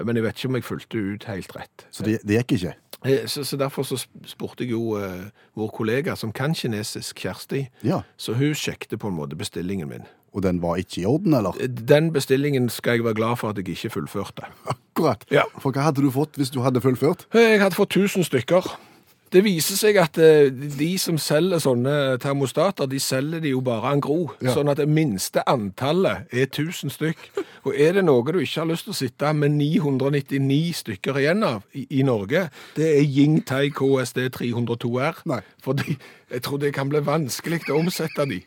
men 0.06 0.16
jeg 0.16 0.24
vet 0.24 0.38
ikke 0.40 0.48
om 0.52 0.56
jeg 0.60 0.64
fulgte 0.64 0.98
ut 1.14 1.24
helt 1.30 1.56
rett. 1.56 1.86
Så 1.92 2.04
det, 2.08 2.20
det 2.26 2.38
gikk 2.42 2.52
ikke? 2.60 2.74
Eh, 3.06 3.26
Så, 3.28 3.44
så 3.46 3.58
derfor 3.60 3.84
så 3.86 3.98
spurte 4.26 4.64
jeg 4.64 4.72
jo 4.72 4.96
eh, 4.98 5.28
vår 5.56 5.70
kollega 5.76 6.16
som 6.16 6.32
kan 6.32 6.56
kinesisk, 6.56 7.16
Kjersti, 7.26 7.68
Ja. 7.84 8.02
så 8.18 8.34
hun 8.34 8.54
sjekket 8.56 8.98
på 9.00 9.08
en 9.12 9.18
måte 9.20 9.36
bestillingen 9.38 9.90
min. 9.90 10.08
Og 10.36 10.42
den 10.44 10.58
var 10.62 10.76
ikke 10.82 11.02
i 11.02 11.06
orden, 11.06 11.34
eller? 11.34 11.56
Eh, 11.62 11.68
Den 11.70 12.12
bestillingen 12.14 12.70
skal 12.70 12.98
jeg 12.98 13.06
være 13.06 13.14
glad 13.20 13.38
for 13.38 13.50
at 13.50 13.58
jeg 13.58 13.70
ikke 13.70 13.90
fullførte. 13.94 14.44
Akkurat. 14.74 15.24
Ja. 15.32 15.44
For 15.60 15.72
hva 15.72 15.86
hadde 15.90 16.02
du 16.02 16.10
fått 16.12 16.36
hvis 16.40 16.50
du 16.52 16.62
hadde 16.66 16.82
fullført? 16.82 17.28
Eh, 17.36 17.54
Jeg 17.56 17.62
hadde 17.62 17.76
fått 17.76 17.96
1000 17.96 18.24
stykker. 18.32 18.78
Det 19.34 19.42
viser 19.44 19.78
seg 19.78 19.98
at 20.00 20.18
eh, 20.22 20.52
de 20.54 20.90
som 21.02 21.18
selger 21.20 21.60
sånne 21.64 21.94
termostater, 22.22 22.88
de 22.88 23.00
selger 23.02 23.42
de 23.44 23.52
jo 23.56 23.62
bare 23.66 23.96
en 23.96 24.04
gro. 24.04 24.20
Ja. 24.44 24.54
Sånn 24.54 24.70
at 24.72 24.80
det 24.80 24.88
minste 24.92 25.44
antallet 25.50 26.30
er 26.30 26.46
1000 26.46 26.94
stykk. 26.94 27.24
Og 27.66 27.74
er 27.74 27.98
det 27.98 28.06
noe 28.06 28.22
du 28.30 28.38
ikke 28.40 28.62
har 28.62 28.70
lyst 28.70 28.86
til 28.86 28.94
å 28.94 29.00
sitte 29.00 29.32
med 29.34 29.58
999 29.58 30.76
stykker 30.82 31.18
igjen 31.24 31.44
av 31.48 31.66
i, 31.74 31.88
i 32.00 32.06
Norge, 32.06 32.46
det 32.78 32.92
er 33.00 33.02
Yingtai 33.04 33.72
KSD 33.76 34.28
302R. 34.38 35.26
Nei. 35.34 35.42
For 35.66 35.82
jeg 35.82 36.46
tror 36.46 36.62
det 36.62 36.76
kan 36.78 36.94
bli 36.94 37.02
vanskelig 37.06 37.64
å 37.72 37.82
omsette 37.82 38.30
de. 38.30 38.44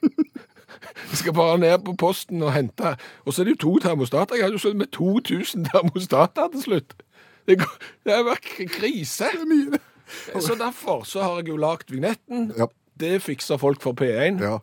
Jeg 1.11 1.19
skal 1.25 1.35
bare 1.35 1.59
ned 1.59 1.79
på 1.85 1.97
posten 1.99 2.43
og 2.43 2.53
hente. 2.55 2.95
Og 3.27 3.35
så 3.35 3.43
er 3.43 3.49
det 3.49 3.57
jo 3.57 3.63
to 3.67 3.75
termostater. 3.83 4.39
Jeg 4.39 4.47
hadde 4.47 4.59
jo 4.59 4.63
sittet 4.63 4.83
med 4.85 4.93
2000 4.95 5.69
termostater 5.73 6.49
til 6.55 6.63
slutt. 6.63 6.95
Det, 7.49 7.59
går, 7.59 7.77
det 8.05 8.15
har 8.15 8.27
vært 8.29 8.51
krise. 8.77 9.31
Så 10.47 10.55
derfor 10.59 11.05
så 11.09 11.23
har 11.23 11.41
jeg 11.41 11.49
jo 11.53 11.57
lagt 11.57 11.93
vignetten. 11.93 12.53
Ja. 12.59 12.67
Det 12.99 13.21
fikser 13.23 13.61
folk 13.61 13.83
for 13.83 13.95
P1. 13.99 14.41
Ja. 14.43 14.59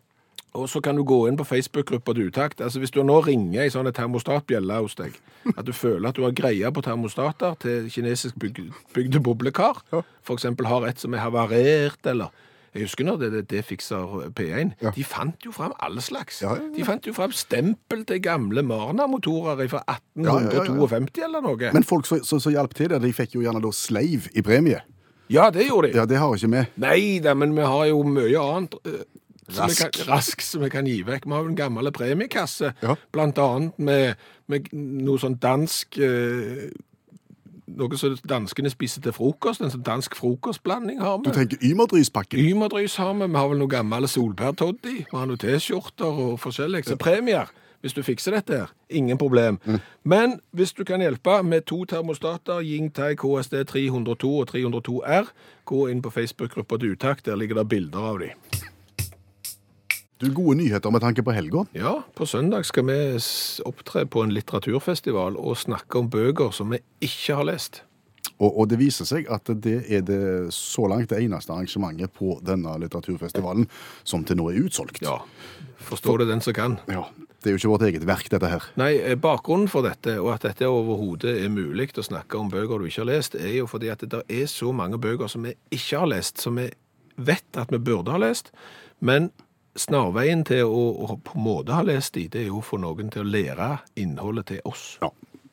Og 0.55 0.69
så 0.71 0.79
kan 0.79 0.95
du 0.95 1.03
gå 1.03 1.17
inn 1.27 1.35
på 1.37 1.43
Facebook-gruppa 1.43 2.13
til 2.15 2.29
Utakt. 2.31 2.61
Altså 2.61 2.79
Hvis 2.79 2.91
du 2.91 3.01
nå 3.03 3.19
ringer 3.25 3.65
ei 3.65 3.71
sånn 3.73 3.89
termostatbjelle 3.91 4.77
hos 4.79 4.95
deg, 4.95 5.15
at 5.57 5.65
du 5.67 5.73
føler 5.75 6.09
at 6.09 6.15
du 6.15 6.23
har 6.23 6.35
greie 6.35 6.71
på 6.71 6.83
termostater 6.85 7.57
til 7.59 7.89
kinesisk 7.91 8.39
byg 8.39 8.61
bygde 8.95 9.19
boblekar, 9.23 9.83
Ja. 9.91 10.01
eksempel 10.31 10.65
har 10.71 10.87
et 10.87 10.99
som 10.99 11.13
er 11.13 11.23
havarert, 11.25 11.99
eller 12.05 12.31
jeg 12.75 12.83
husker 12.89 13.05
når 13.07 13.19
det, 13.19 13.27
det, 13.31 13.43
det 13.49 13.65
fikser 13.65 14.31
P1. 14.35 14.73
Ja. 14.83 14.91
De 14.91 15.03
fant 15.07 15.45
jo 15.45 15.51
fram 15.55 15.71
alle 15.79 16.01
slags. 16.03 16.41
Ja, 16.43 16.55
ja. 16.59 16.65
De 16.75 16.83
fant 16.83 17.05
jo 17.07 17.13
fram 17.15 17.31
stempel 17.31 18.03
til 18.07 18.19
gamle 18.23 18.63
Marna-motorer 18.67 19.61
fra 19.71 19.83
Ja, 19.87 19.95
ja, 20.15 20.33
ja, 20.39 20.49
ja. 20.51 20.63
1852 20.63 21.23
eller 21.23 21.45
noe. 21.45 21.71
Men 21.71 21.87
folk 21.87 22.05
som 22.07 22.51
hjalp 22.51 22.75
til 22.75 22.91
der, 22.91 22.99
de 22.99 23.13
fikk 23.15 23.37
jo 23.37 23.45
gjerne 23.45 23.63
da 23.63 23.71
sleiv 23.71 24.27
i 24.35 24.43
premie. 24.43 24.81
Ja, 25.29 25.49
det 25.51 25.67
gjorde 25.67 25.91
de. 25.91 25.97
Ja, 25.97 26.05
det 26.05 26.17
har 26.21 26.35
ikke 26.35 26.51
vi. 26.51 26.63
Nei 26.77 27.19
da, 27.23 27.33
men 27.33 27.55
vi 27.55 27.61
har 27.61 27.85
jo 27.89 28.03
mye 28.03 28.39
annet 28.41 28.75
eh, 28.85 29.03
som 29.49 29.67
vi 29.69 29.73
Rask. 29.75 29.91
kan, 29.93 30.07
rask 30.09 30.41
som 30.41 30.61
vi 30.65 30.69
kan 30.73 30.85
gi 30.89 31.01
vekk. 31.05 31.25
Vi 31.25 31.31
har 31.35 31.43
jo 31.45 31.49
en 31.53 31.55
gammel 31.59 31.91
premiekasse, 31.93 32.73
Ja. 32.81 32.95
blant 33.13 33.37
annet 33.37 33.77
med, 33.79 34.15
med 34.47 34.69
noe 34.73 35.17
sånn 35.21 35.39
dansk 35.39 35.97
eh, 36.01 36.69
Noe 37.75 37.97
som 37.97 38.13
danskene 38.29 38.69
spiser 38.69 39.01
til 39.01 39.11
frokost. 39.11 39.59
En 39.65 39.71
sånn 39.73 39.81
dansk 39.83 40.13
frokostblanding 40.15 40.99
har 41.01 41.17
Du 41.23 41.31
vi. 41.31 41.33
tenker 41.33 41.57
Ymerdryspakken? 41.65 42.37
Ymerdrys 42.39 42.95
har 43.01 43.13
vi. 43.17 43.25
Vi 43.25 43.35
har 43.35 43.47
vel 43.49 43.57
noen 43.57 43.71
gamle 43.71 44.07
solbærtoddy. 44.07 44.93
Vi 45.09 45.17
har 45.17 45.25
noen 45.25 45.39
T-skjorter 45.41 46.05
og 46.27 46.35
forskjellig. 46.39 46.83
Så 46.85 46.95
premier, 47.01 47.49
hvis 47.85 47.93
du 47.93 48.01
fikser 48.01 48.33
dette 48.33 48.57
her, 48.57 48.71
ingen 48.89 49.19
problem. 49.21 49.59
Men 50.01 50.39
hvis 50.57 50.73
du 50.73 50.81
kan 50.87 51.03
hjelpe 51.05 51.37
med 51.45 51.67
to 51.69 51.83
termostater, 51.85 52.63
Yingtai 52.65 53.13
KSD 53.13 53.59
302 53.69 54.31
og 54.41 54.49
302R, 54.49 55.29
gå 55.69 55.83
inn 55.93 56.01
på 56.01 56.09
Facebook-gruppa 56.09 56.79
til 56.81 56.95
Utakt. 56.95 57.27
Der 57.29 57.37
ligger 57.37 57.61
det 57.61 57.67
bilder 57.69 58.07
av 58.09 58.23
de. 58.23 58.31
Du, 60.17 60.31
Gode 60.33 60.57
nyheter 60.57 60.89
med 60.89 61.03
tanke 61.05 61.21
på 61.21 61.35
helga. 61.35 61.67
Ja, 61.77 61.99
på 62.17 62.25
søndag 62.25 62.65
skal 62.65 62.87
vi 62.89 62.97
opptre 63.69 64.07
på 64.09 64.23
en 64.25 64.33
litteraturfestival 64.33 65.37
og 65.37 65.59
snakke 65.61 66.01
om 66.01 66.09
bøker 66.09 66.55
som 66.55 66.73
vi 66.73 66.81
ikke 67.05 67.37
har 67.37 67.45
lest. 67.51 67.83
Og, 68.37 68.49
og 68.51 68.69
det 68.71 68.79
viser 68.81 69.07
seg 69.07 69.29
at 69.31 69.49
det 69.63 69.77
er 69.87 70.01
det 70.05 70.23
så 70.55 70.87
langt 70.91 71.11
det 71.13 71.21
eneste 71.23 71.53
arrangementet 71.55 72.11
på 72.15 72.37
denne 72.45 72.75
litteraturfestivalen 72.83 73.67
som 74.03 74.25
til 74.27 74.39
nå 74.39 74.49
er 74.51 74.65
utsolgt. 74.65 74.99
Ja, 75.05 75.21
forstår 75.87 76.23
det 76.23 76.31
den 76.33 76.43
som 76.43 76.55
kan. 76.57 76.79
Ja, 76.91 77.07
Det 77.45 77.51
er 77.51 77.53
jo 77.53 77.59
ikke 77.61 77.73
vårt 77.75 77.83
eget 77.85 78.05
verk, 78.09 78.29
dette 78.33 78.49
her. 78.49 78.63
Nei, 78.73 78.95
eh, 78.97 79.15
bakgrunnen 79.21 79.69
for 79.69 79.85
dette, 79.85 80.15
og 80.17 80.31
at 80.33 80.47
dette 80.47 80.65
overhodet 80.65 81.35
er 81.43 81.51
mulig 81.53 81.91
å 81.93 82.03
snakke 82.03 82.39
om 82.39 82.49
bøker 82.49 82.81
du 82.81 82.87
ikke 82.87 83.03
har 83.03 83.11
lest, 83.11 83.35
er 83.37 83.59
jo 83.59 83.67
fordi 83.69 83.91
at 83.93 84.01
det 84.01 84.23
er 84.25 84.47
så 84.49 84.71
mange 84.73 84.97
bøker 84.97 85.29
som 85.29 85.45
vi 85.45 85.53
ikke 85.69 85.99
har 86.01 86.09
lest, 86.09 86.41
som 86.41 86.57
vi 86.57 86.71
vet 87.15 87.59
at 87.61 87.69
vi 87.69 87.77
burde 87.77 88.11
ha 88.11 88.17
lest, 88.17 88.49
men 88.99 89.29
snarveien 89.77 90.43
til 90.47 90.65
å, 90.65 90.83
å 91.05 91.19
på 91.21 91.37
en 91.37 91.45
måte 91.45 91.75
ha 91.75 91.83
lest 91.85 92.15
de, 92.15 92.25
det 92.31 92.41
er 92.41 92.49
jo 92.49 92.63
å 92.63 92.65
få 92.65 92.79
noen 92.81 93.11
til 93.13 93.25
å 93.25 93.29
lære 93.29 93.69
innholdet 94.01 94.49
til 94.55 94.65
oss. 94.65 94.95
Ja. 95.03 95.11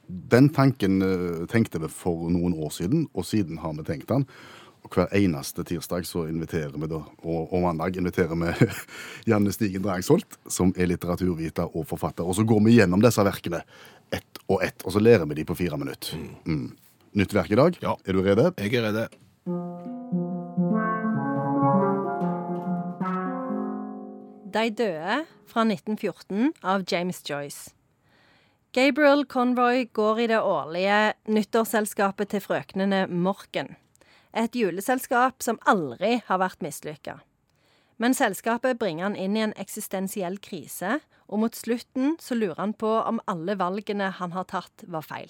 Den 0.09 0.51
tanken 0.53 1.03
eh, 1.03 1.45
tenkte 1.51 1.81
vi 1.83 1.91
for 1.93 2.29
noen 2.33 2.57
år 2.59 2.73
siden, 2.75 3.07
og 3.15 3.27
siden 3.29 3.61
har 3.63 3.77
vi 3.79 3.87
tenkt 3.87 4.11
den. 4.11 4.27
Og 4.83 4.97
hver 4.97 5.13
eneste 5.15 5.63
tirsdag 5.67 6.07
så 6.09 6.25
inviterer 6.27 6.75
vi 6.75 6.89
da, 6.91 6.99
og, 7.23 7.53
og 7.55 7.63
mandag 7.63 7.97
inviterer 8.01 8.35
vi 8.35 8.71
Janne 9.31 9.55
Stigen 9.55 9.85
Drangsholt, 9.85 10.39
som 10.51 10.75
er 10.77 10.91
litteraturviter 10.91 11.71
og 11.71 11.87
forfatter. 11.91 12.27
Og 12.27 12.37
så 12.39 12.47
går 12.47 12.65
vi 12.67 12.79
gjennom 12.81 13.03
disse 13.05 13.23
verkene 13.27 13.63
ett 14.13 14.43
og 14.51 14.65
ett, 14.67 14.83
og 14.85 14.93
så 14.93 15.03
lærer 15.03 15.29
vi 15.31 15.39
de 15.39 15.47
på 15.49 15.57
fire 15.57 15.79
minutter. 15.79 16.19
Mm. 16.45 16.73
Nytt 17.15 17.35
verk 17.37 17.53
i 17.55 17.61
dag. 17.61 17.79
Ja. 17.85 17.95
Er 18.05 18.17
du 18.17 18.25
rede? 18.25 18.51
Jeg 18.59 18.75
er 18.75 18.89
redd. 18.89 19.05
De 24.53 24.65
døde 24.77 25.23
fra 25.49 25.65
1914 25.65 26.53
av 26.63 26.85
James 26.91 27.23
Joyce. 27.29 27.71
Gabriel 28.73 29.27
Conroy 29.27 29.85
går 29.93 30.21
i 30.21 30.27
det 30.31 30.39
årlige 30.41 31.13
nyttårsselskapet 31.29 32.31
til 32.33 32.41
frøknene 32.41 33.03
Morken. 33.05 33.75
Et 34.33 34.55
juleselskap 34.57 35.45
som 35.45 35.59
aldri 35.69 36.15
har 36.25 36.41
vært 36.41 36.65
mislykka. 36.65 37.19
Men 38.01 38.17
selskapet 38.17 38.79
bringer 38.81 39.11
han 39.11 39.19
inn 39.21 39.37
i 39.37 39.43
en 39.45 39.53
eksistensiell 39.61 40.39
krise, 40.41 41.03
og 41.29 41.43
mot 41.45 41.59
slutten 41.59 42.17
så 42.17 42.39
lurer 42.39 42.63
han 42.63 42.73
på 42.73 42.95
om 43.03 43.21
alle 43.29 43.59
valgene 43.61 44.09
han 44.17 44.33
har 44.33 44.49
tatt, 44.49 44.87
var 44.89 45.05
feil. 45.05 45.29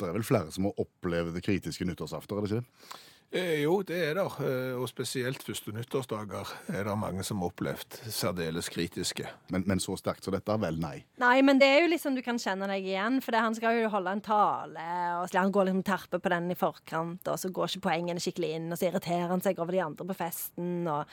Det 0.00 0.08
er 0.08 0.16
vel 0.16 0.24
flere 0.24 0.48
som 0.56 0.70
har 0.70 0.80
opplevd 0.80 1.36
kritiske 1.44 1.84
nyttårsafter, 1.84 2.40
er 2.40 2.46
det 2.46 2.48
ikke 2.48 2.64
det? 2.64 3.04
Eh, 3.34 3.62
jo, 3.64 3.80
det 3.82 3.96
er 3.98 4.14
der. 4.14 4.34
Eh, 4.46 4.76
og 4.78 4.86
spesielt 4.86 5.42
første 5.42 5.72
nyttårsdager 5.74 6.52
er 6.70 6.86
det 6.86 6.94
mange 6.98 7.24
som 7.26 7.40
har 7.42 7.50
opplevd 7.50 7.98
særdeles 8.06 8.70
kritiske. 8.70 9.26
Men, 9.50 9.64
men 9.66 9.82
så 9.82 9.96
sterkt 9.98 10.24
som 10.24 10.34
dette? 10.36 10.54
Vel, 10.62 10.78
nei. 10.80 11.00
Nei, 11.18 11.40
men 11.42 11.58
det 11.58 11.66
er 11.66 11.82
jo 11.82 11.90
liksom 11.90 12.14
du 12.14 12.22
kan 12.22 12.38
kjenne 12.38 12.68
deg 12.70 12.86
igjen, 12.86 13.18
for 13.24 13.34
det, 13.34 13.42
han 13.42 13.56
skal 13.58 13.80
jo 13.80 13.90
holde 13.90 14.14
en 14.14 14.22
tale, 14.24 14.86
og 15.18 15.26
så 15.26 15.42
han 15.42 15.52
går 15.54 15.68
liksom 15.68 15.82
terpe 15.86 16.20
på 16.22 16.32
den 16.32 16.52
i 16.54 16.58
forkant, 16.58 17.26
og 17.26 17.40
så 17.42 17.50
går 17.50 17.72
ikke 17.72 17.88
poengene 17.88 18.22
skikkelig 18.22 18.52
inn, 18.60 18.70
og 18.70 18.78
så 18.78 18.88
irriterer 18.88 19.32
han 19.32 19.42
seg 19.44 19.58
over 19.58 19.74
de 19.74 19.82
andre 19.84 20.06
på 20.06 20.18
festen, 20.22 20.86
og 20.86 21.10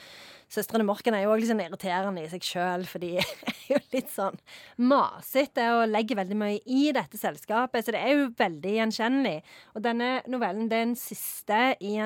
Søstrene 0.54 0.86
Morken 0.86 1.16
er 1.16 1.24
jo 1.24 1.32
òg 1.34 1.40
litt 1.40 1.50
sånn 1.50 1.64
irriterende 1.64 2.22
i 2.22 2.30
seg 2.30 2.44
sjøl, 2.46 2.86
for 2.86 3.02
de 3.02 3.16
er 3.24 3.60
jo 3.72 3.80
litt 3.96 4.12
sånn 4.12 4.38
masete 4.78 5.66
og 5.80 5.88
legger 5.90 6.20
veldig 6.20 6.38
mye 6.38 6.60
i 6.62 6.86
dette 6.94 7.18
selskapet, 7.18 7.82
så 7.82 7.96
det 7.96 8.04
er 8.04 8.14
jo 8.14 8.30
veldig 8.38 8.76
gjenkjennelig. 8.78 9.36
Og 9.74 9.84
denne 9.84 10.10
novellen 10.30 10.68
det 10.70 10.78
er 10.78 10.86
den 10.86 10.98
siste 11.00 11.62
i 11.82 11.96
en 11.98 12.03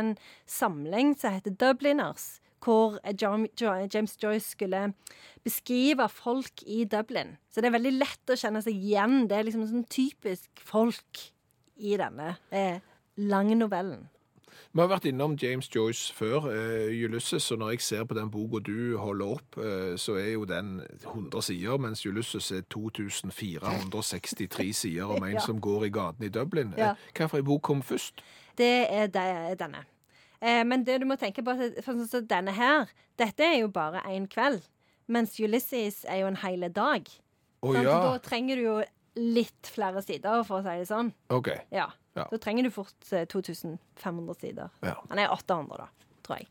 samling 0.49 1.15
som 1.19 1.37
heter 1.37 1.57
Dubliners. 1.57 2.39
Hvor 2.59 2.99
James 3.15 4.17
Joyce 4.23 4.51
skulle 4.51 4.93
beskrive 5.47 6.09
folk 6.11 6.65
i 6.67 6.83
Dublin. 6.91 7.37
Så 7.51 7.63
det 7.63 7.71
er 7.71 7.77
veldig 7.77 7.95
lett 8.01 8.33
å 8.33 8.37
kjenne 8.37 8.63
seg 8.65 8.75
igjen. 8.75 9.29
Det 9.31 9.39
er 9.39 9.47
liksom 9.47 9.67
sånn 9.71 9.87
typisk 9.87 10.65
folk 10.67 11.23
i 11.79 11.95
denne 12.01 12.35
eh, 12.51 12.83
lange 13.31 13.55
novellen. 13.55 14.09
Vi 14.73 14.83
har 14.83 14.91
vært 14.91 15.07
innom 15.09 15.37
James 15.41 15.69
Joyce 15.75 16.13
før, 16.15 16.51
uh, 16.53 16.91
Ulysses, 16.93 17.47
og 17.55 17.63
når 17.63 17.71
jeg 17.71 17.85
ser 17.87 18.05
på 18.05 18.15
den 18.19 18.29
boka 18.31 18.61
du 18.63 18.99
holder 19.01 19.39
opp, 19.39 19.57
uh, 19.57 19.95
så 19.97 20.19
er 20.21 20.35
jo 20.35 20.45
den 20.49 20.83
100 21.07 21.43
sider, 21.43 21.79
mens 21.81 22.05
Ulysses 22.07 22.51
er 22.53 22.67
2463 22.71 24.69
sider 24.77 25.09
om 25.09 25.25
en 25.25 25.33
ja. 25.39 25.45
som 25.45 25.61
går 25.61 25.89
i 25.89 25.93
gaten 25.95 26.27
i 26.27 26.29
Dublin. 26.29 26.75
Ja. 26.77 26.93
Uh, 26.93 27.09
Hvilken 27.17 27.45
bok 27.49 27.63
kom 27.63 27.83
først? 27.83 28.23
Det 28.59 28.75
er 28.91 29.55
denne. 29.59 29.85
men 30.41 30.85
det 30.85 31.01
du 31.03 31.07
må 31.07 31.17
tenke 31.19 31.43
på, 31.47 31.55
for 31.83 32.03
sånn 32.11 32.27
denne 32.31 32.55
her, 32.55 32.91
dette 33.19 33.47
er 33.47 33.61
jo 33.61 33.71
bare 33.71 34.03
én 34.11 34.27
kveld. 34.31 34.63
Mens 35.09 35.39
Ulysses 35.41 36.05
er 36.05 36.23
jo 36.23 36.29
en 36.29 36.39
hel 36.43 36.67
dag. 36.75 37.09
Oh, 37.63 37.73
sånn, 37.73 37.83
ja. 37.83 37.95
Så 37.95 38.13
da 38.13 38.19
trenger 38.23 38.61
du 38.61 38.67
jo 38.67 38.77
litt 39.19 39.71
flere 39.73 40.03
sider, 40.05 40.45
for 40.47 40.61
å 40.61 40.67
si 40.67 40.83
det 40.83 40.91
sånn. 40.91 41.11
Ok. 41.35 41.51
Ja. 41.75 41.89
Ja. 42.19 42.27
Da 42.31 42.39
trenger 42.43 42.67
du 42.67 42.73
fort 42.75 42.95
2500 43.09 43.79
eh, 43.79 44.39
sider. 44.41 44.71
Ja. 44.85 44.97
Han 45.11 45.23
er 45.23 45.33
800, 45.35 45.79
da, 45.81 46.15
tror 46.27 46.43
jeg. 46.43 46.51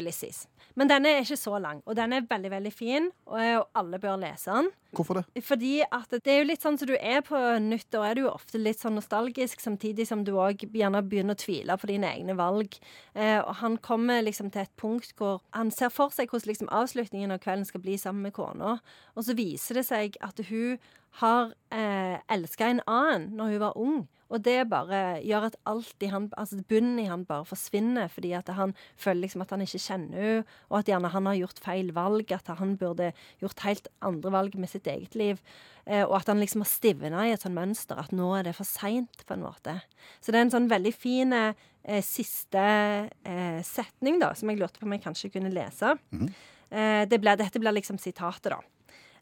Ulysses. 0.00 0.44
Men 0.78 0.90
denne 0.90 1.12
er 1.12 1.22
ikke 1.22 1.38
så 1.38 1.58
lang, 1.62 1.82
og 1.86 1.96
den 1.98 2.16
er 2.16 2.26
veldig 2.28 2.50
veldig 2.52 2.72
fin, 2.74 3.10
og 3.30 3.68
alle 3.78 4.00
bør 4.02 4.18
lese 4.22 4.54
den. 4.56 4.70
Hvorfor 4.90 5.20
det? 5.20 5.44
Fordi 5.46 5.80
at 5.86 6.10
det 6.10 6.32
er 6.32 6.40
jo 6.40 6.48
litt 6.48 6.64
sånn 6.64 6.78
som 6.80 6.88
du 6.90 6.96
er 6.96 7.22
på 7.22 7.38
nyttår, 7.62 8.04
er 8.08 8.18
du 8.18 8.24
jo 8.24 8.32
ofte 8.32 8.58
litt 8.58 8.80
sånn 8.82 8.96
nostalgisk, 8.98 9.62
samtidig 9.62 10.08
som 10.08 10.24
du 10.26 10.32
òg 10.34 10.64
gjerne 10.66 11.02
begynner 11.06 11.38
å 11.38 11.40
tvile 11.40 11.76
på 11.78 11.90
dine 11.92 12.10
egne 12.10 12.34
valg. 12.38 12.74
Eh, 13.14 13.38
og 13.38 13.54
han 13.62 13.78
kommer 13.78 14.24
liksom 14.26 14.50
til 14.50 14.64
et 14.64 14.74
punkt 14.80 15.14
hvor 15.20 15.44
han 15.54 15.70
ser 15.74 15.94
for 15.94 16.14
seg 16.14 16.30
hvordan 16.30 16.50
liksom 16.50 16.72
avslutningen 16.74 17.34
av 17.34 17.42
kvelden 17.44 17.68
skal 17.68 17.84
bli 17.84 17.98
sammen 18.00 18.26
med 18.26 18.34
kona, 18.34 18.80
og 19.14 19.26
så 19.26 19.36
viser 19.38 19.78
det 19.78 19.86
seg 19.86 20.18
at 20.26 20.42
hun 20.50 20.80
har 21.18 21.52
eh, 21.74 22.18
elska 22.30 22.70
en 22.70 22.82
annen 22.86 23.30
når 23.38 23.54
hun 23.54 23.62
var 23.62 23.78
ung. 23.78 24.00
Og 24.30 24.44
det 24.46 24.68
bare 24.70 25.18
gjør 25.26 25.48
at 25.48 25.56
alt 25.66 26.04
i 26.06 26.10
han, 26.12 26.28
altså 26.38 26.60
bunnen 26.70 27.00
i 27.02 27.08
han 27.10 27.24
bare 27.26 27.48
forsvinner, 27.48 28.06
fordi 28.12 28.30
at 28.38 28.50
han 28.54 28.76
føler 28.94 29.24
liksom 29.24 29.42
at 29.42 29.50
han 29.50 29.64
ikke 29.64 29.82
kjenner 29.82 30.20
henne, 30.22 30.44
og 30.70 30.78
at 30.78 30.90
gjerne 30.92 31.10
han 31.10 31.26
har 31.26 31.38
gjort 31.40 31.62
feil 31.64 31.90
valg, 31.96 32.30
at 32.32 32.52
han 32.60 32.76
burde 32.78 33.10
gjort 33.42 33.64
helt 33.66 33.90
andre 34.06 34.32
valg 34.32 34.54
med 34.54 34.70
sitt 34.70 34.79
eget 34.86 35.14
liv. 35.14 35.40
Eh, 35.84 36.04
og 36.04 36.16
at 36.20 36.30
han 36.30 36.40
liksom 36.40 36.64
har 36.64 36.70
stivna 36.70 37.26
i 37.26 37.34
et 37.34 37.42
sånt 37.42 37.56
mønster, 37.56 37.98
at 37.98 38.12
nå 38.12 38.30
er 38.38 38.46
det 38.46 38.54
for 38.56 38.68
seint, 38.68 39.24
på 39.26 39.36
en 39.36 39.44
måte. 39.44 39.80
Så 40.20 40.32
det 40.32 40.40
er 40.40 40.46
en 40.46 40.54
sånn 40.54 40.70
veldig 40.70 40.94
fin 40.94 41.34
eh, 41.36 42.00
siste 42.04 42.64
eh, 43.10 43.60
setning, 43.66 44.20
da, 44.22 44.32
som 44.38 44.52
jeg 44.52 44.60
lurte 44.60 44.80
på 44.80 44.88
om 44.88 44.96
jeg 44.96 45.04
kanskje 45.04 45.32
kunne 45.34 45.52
lese. 45.52 45.96
Mm 46.10 46.26
-hmm. 46.26 47.06
det 47.10 47.18
ble, 47.20 47.36
dette 47.36 47.58
blir 47.58 47.72
liksom 47.72 47.98
sitatet, 47.98 48.52
da. 48.52 48.60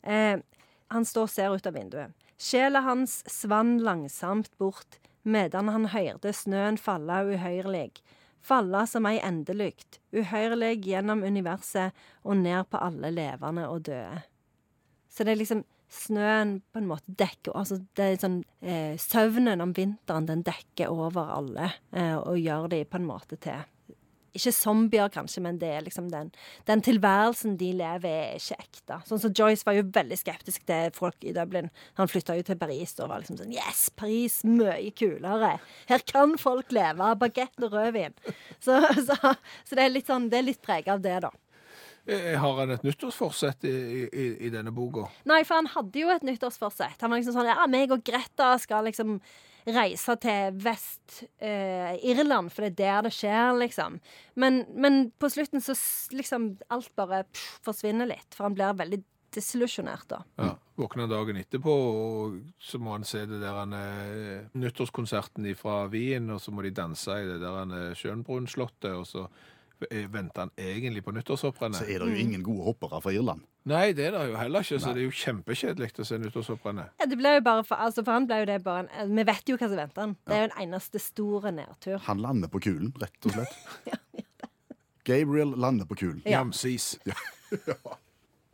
Eh, 0.03 0.39
han 0.89 1.05
står 1.05 1.23
og 1.23 1.31
ser 1.31 1.55
ut 1.55 1.67
av 1.67 1.75
vinduet. 1.75 2.13
Sjela 2.39 2.81
hans 2.81 3.23
svann 3.27 3.79
langsomt 3.83 4.59
bort 4.59 5.01
medan 5.23 5.69
han 5.69 5.91
høyrde 5.93 6.33
snøen 6.33 6.79
falle 6.79 7.25
uhøyrelig. 7.35 7.91
Falle 8.41 8.85
som 8.87 9.07
ei 9.11 9.19
endelykt, 9.19 9.99
uhøyrelig 10.15 10.79
gjennom 10.87 11.25
universet 11.27 11.97
og 12.23 12.39
ned 12.39 12.71
på 12.71 12.81
alle 12.81 13.11
levende 13.13 13.67
og 13.69 13.83
døde. 13.91 14.23
Så 15.19 15.27
det 15.27 15.35
er 15.35 15.43
liksom 15.43 15.65
Snøen 15.89 16.59
på 16.69 16.83
en 16.83 16.89
måte 16.91 17.15
dekker 17.17 17.55
altså 17.57 17.79
det 17.97 18.05
er 18.05 18.19
sånn, 18.21 18.43
eh, 18.61 18.99
Søvnen 19.01 19.65
om 19.65 19.71
vinteren 19.73 20.27
den 20.29 20.43
dekker 20.45 20.93
over 20.93 21.31
alle 21.33 21.71
eh, 21.97 22.13
og 22.13 22.37
gjør 22.37 22.69
de 22.75 22.83
på 22.85 23.01
en 23.01 23.07
måte 23.09 23.39
til 23.41 23.63
ikke 24.39 24.53
zombier, 24.55 25.09
kanskje, 25.13 25.43
men 25.43 25.59
det 25.59 25.71
er 25.73 25.85
liksom 25.87 26.11
den, 26.13 26.31
den 26.69 26.83
tilværelsen 26.85 27.57
de 27.61 27.73
lever, 27.79 28.13
er 28.37 28.37
ikke 28.39 28.59
ekte. 28.63 28.99
Sånn 29.09 29.23
som 29.23 29.35
Joyce 29.35 29.67
var 29.67 29.79
jo 29.79 29.87
veldig 29.95 30.19
skeptisk 30.21 30.67
til 30.69 30.93
folk 30.97 31.25
i 31.27 31.35
Dublin. 31.37 31.71
Han 31.99 32.11
flytta 32.11 32.37
jo 32.39 32.47
til 32.47 32.61
Paris 32.61 32.95
og 33.01 33.11
var 33.11 33.25
liksom 33.25 33.41
sånn 33.41 33.55
Yes, 33.55 33.89
Paris, 33.99 34.41
mye 34.47 34.93
kulere. 34.99 35.57
Her 35.91 36.07
kan 36.07 36.37
folk 36.41 36.73
leve. 36.77 37.11
Bagett 37.19 37.65
og 37.65 37.75
rødvin. 37.75 38.15
Så, 38.63 38.79
så, 39.09 39.17
så, 39.17 39.75
det 39.75 39.85
er 39.85 39.95
litt 39.95 40.11
sånn, 40.11 40.31
det 40.31 40.43
er 40.43 40.51
litt 40.51 40.63
prega 40.65 40.95
av 40.95 41.05
det, 41.05 41.19
da. 41.25 41.33
Eh, 42.09 42.39
har 42.41 42.57
han 42.61 42.73
et 42.73 42.87
nyttårsforsett 42.87 43.67
i, 43.69 43.75
i, 44.09 44.27
i, 44.47 44.49
denne 44.53 44.73
boka? 44.73 45.09
Nei, 45.29 45.43
for 45.45 45.61
han 45.61 45.69
hadde 45.75 46.01
jo 46.01 46.09
et 46.15 46.25
nyttårsforsett. 46.25 46.97
Han 47.05 47.13
var 47.13 47.21
liksom 47.21 47.37
sånn 47.37 47.51
Ja, 47.51 47.67
meg 47.69 47.93
og 47.93 48.01
Greta 48.07 48.55
skal 48.63 48.89
liksom 48.89 49.19
reise 49.69 50.15
til 50.23 50.57
Vest-Irland, 50.65 52.49
eh, 52.49 52.55
for 52.55 52.65
det 52.65 52.71
er 52.71 52.79
der 52.79 53.09
det 53.09 53.13
skjer, 53.13 53.53
liksom. 53.61 53.99
Men, 54.41 54.63
men 54.73 55.11
på 55.21 55.29
slutten 55.33 55.61
så 55.61 55.77
liksom 56.17 56.55
alt 56.73 56.89
bare 56.97 57.27
pff, 57.29 57.59
forsvinner 57.67 58.09
litt, 58.09 58.31
for 58.33 58.49
han 58.49 58.57
blir 58.57 58.79
veldig 58.79 59.03
desillusjonert, 59.37 60.09
da. 60.09 60.23
Ja. 60.41 60.55
Våkner 60.79 61.11
dagen 61.11 61.37
etterpå, 61.37 61.75
og 61.75 62.41
så 62.63 62.79
må 62.81 62.95
han 62.95 63.05
se 63.05 63.25
det 63.29 63.43
der 63.43 63.61
han, 63.61 63.77
eh, 63.77 64.49
nyttårskonserten 64.57 65.51
fra 65.59 65.83
Wien, 65.93 66.31
og 66.33 66.41
så 66.41 66.55
må 66.55 66.65
de 66.65 66.73
danse 66.73 67.21
i 67.21 67.29
det 67.29 67.41
der 67.43 67.61
eh, 67.67 67.95
Schönbrunn-slottet, 67.99 68.95
og 68.95 69.05
så 69.11 69.27
venter 70.13 70.47
han 70.47 70.51
egentlig 70.59 71.05
på 71.07 71.13
nyttårshopprennet. 71.15 71.81
Så 71.81 71.87
er 71.89 72.03
det 72.03 72.11
jo 72.11 72.23
ingen 72.23 72.43
gode 72.47 72.65
hoppere 72.67 73.01
fra 73.05 73.13
Irland. 73.15 73.45
Nei, 73.69 73.93
det 73.93 74.07
er 74.09 74.17
det 74.17 74.25
jo 74.31 74.39
heller 74.41 74.65
ikke, 74.65 74.79
så 74.81 74.89
Nei. 74.89 74.95
det 74.97 75.03
er 75.03 75.07
jo 75.07 75.15
kjempekjedelig 75.21 75.91
å 76.01 76.07
se 76.09 76.19
nyttårshopprennet. 76.23 76.97
Ja, 77.01 77.09
det 77.11 77.19
ble 77.21 77.35
jo 77.37 77.45
bare 77.47 77.65
for, 77.69 77.81
altså 77.85 78.05
for 78.05 78.17
han 78.17 78.29
ble 78.31 78.41
jo 78.43 78.49
det 78.49 78.59
bare 78.65 78.87
en, 78.89 79.15
Vi 79.17 79.27
vet 79.29 79.53
jo 79.53 79.59
hva 79.61 79.69
som 79.69 79.81
venter 79.83 80.05
han. 80.07 80.17
Det 80.25 80.37
er 80.37 80.43
jo 80.45 80.51
en 80.51 80.59
eneste 80.65 81.03
store 81.03 81.53
nedtur. 81.55 81.99
Han 82.09 82.23
lander 82.25 82.53
på 82.53 82.63
kulen, 82.69 82.93
rett 83.03 83.29
og 83.31 83.37
slett. 83.37 83.59
ja, 83.93 84.01
ja, 84.19 84.51
Gabriel 85.09 85.55
lander 85.57 85.89
på 85.89 85.97
kulen. 86.01 86.21
Ja. 86.25 86.41
Jamsis. 86.41 86.97
ja. 87.07 87.99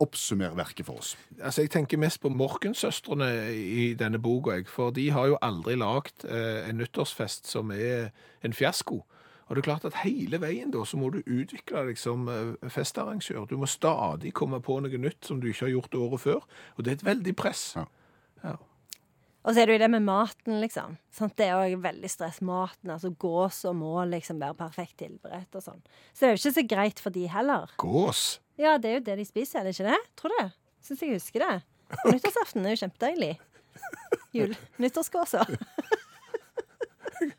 Oppsummer 0.03 0.51
verket 0.55 0.85
for 0.85 0.99
oss. 0.99 1.13
Altså, 1.41 1.61
Jeg 1.63 1.71
tenker 1.71 1.97
mest 1.97 2.19
på 2.19 2.29
Morkensøstrene 2.29 3.29
i 3.55 3.93
denne 3.95 4.19
boka, 4.19 4.57
for 4.67 4.91
de 4.91 5.09
har 5.15 5.29
jo 5.31 5.37
aldri 5.41 5.77
lagd 5.79 6.27
eh, 6.27 6.67
en 6.67 6.81
nyttårsfest 6.81 7.47
som 7.47 7.71
er 7.71 8.11
en 8.43 8.53
fiasko. 8.53 9.05
Og 9.45 9.55
det 9.55 9.61
er 9.61 9.67
klart 9.67 9.85
at 9.85 9.99
hele 10.01 10.39
veien 10.41 10.71
da, 10.73 10.81
så 10.87 10.97
må 10.97 11.11
du 11.13 11.19
utvikle 11.21 11.83
deg 11.89 11.99
som 12.01 12.29
eh, 12.31 12.69
festarrangør. 12.73 13.45
Du 13.49 13.57
må 13.61 13.69
stadig 13.69 14.33
komme 14.37 14.61
på 14.65 14.79
noe 14.81 15.01
nytt 15.01 15.27
som 15.27 15.41
du 15.41 15.51
ikke 15.51 15.67
har 15.67 15.75
gjort 15.75 15.97
året 15.99 16.23
før. 16.23 16.47
Og 16.75 16.85
det 16.85 16.91
er 16.91 16.97
et 16.99 17.09
veldig 17.11 17.35
press. 17.37 17.67
Ja. 17.77 17.85
ja. 18.43 18.55
Og 19.45 19.53
så 19.53 19.61
er 19.61 19.69
det 19.69 19.75
jo 19.75 19.83
det 19.83 19.91
med 19.93 20.07
maten, 20.07 20.55
liksom. 20.63 20.95
Sånn, 21.13 21.33
det 21.37 21.51
er 21.53 21.67
jo 21.69 21.83
veldig 21.83 22.09
stress. 22.09 22.39
Maten, 22.45 22.89
altså 22.95 23.11
Gås 23.21 23.59
og 23.69 23.77
må 23.77 23.93
liksom 24.09 24.41
være 24.41 24.57
perfekt 24.57 24.97
tilberedt 25.03 25.53
og 25.53 25.65
sånn. 25.67 25.83
Så 26.09 26.23
det 26.23 26.27
er 26.27 26.33
jo 26.33 26.41
ikke 26.41 26.57
så 26.57 26.65
greit 26.73 27.03
for 27.03 27.13
de 27.13 27.27
heller. 27.29 27.69
Gås? 27.81 28.23
Ja, 28.57 28.79
det 28.81 28.89
er 28.89 28.97
jo 28.97 29.05
det 29.11 29.19
de 29.21 29.27
spiser, 29.29 29.61
er 29.61 29.69
det 29.69 29.75
ikke 29.75 29.91
det? 29.91 30.01
Tror 30.17 30.33
du? 30.33 30.57
Syns 30.85 31.05
jeg 31.05 31.13
husker 31.13 31.45
det. 31.45 31.55
Okay. 31.91 32.15
Nyttårsaften 32.15 32.65
er 32.65 32.73
jo 32.73 32.81
kjempedeilig. 32.81 33.33
Jul. 34.33 34.57
Nyttårsgåsa. 34.81 35.45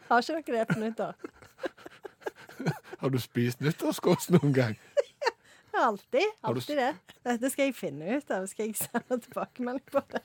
Har 0.06 0.22
ikke 0.22 0.46
dere 0.46 0.62
det 0.62 0.70
på 0.70 0.78
nyttår? 0.80 1.18
Har 3.06 3.10
du 3.14 3.20
spist 3.22 3.60
nyttårskost 3.62 4.32
noen 4.34 4.50
gang? 4.50 4.72
Alltid. 5.86 6.24
Alltid 6.42 6.80
det. 6.80 6.88
Dette 7.22 7.50
skal 7.52 7.68
jeg 7.68 7.76
finne 7.78 8.16
ut 8.16 8.32
av. 8.34 8.48
Skal 8.50 8.66
jeg 8.66 8.80
sende 8.80 9.20
tilbakemelding 9.22 9.84
på 9.94 10.02
det? 10.10 10.22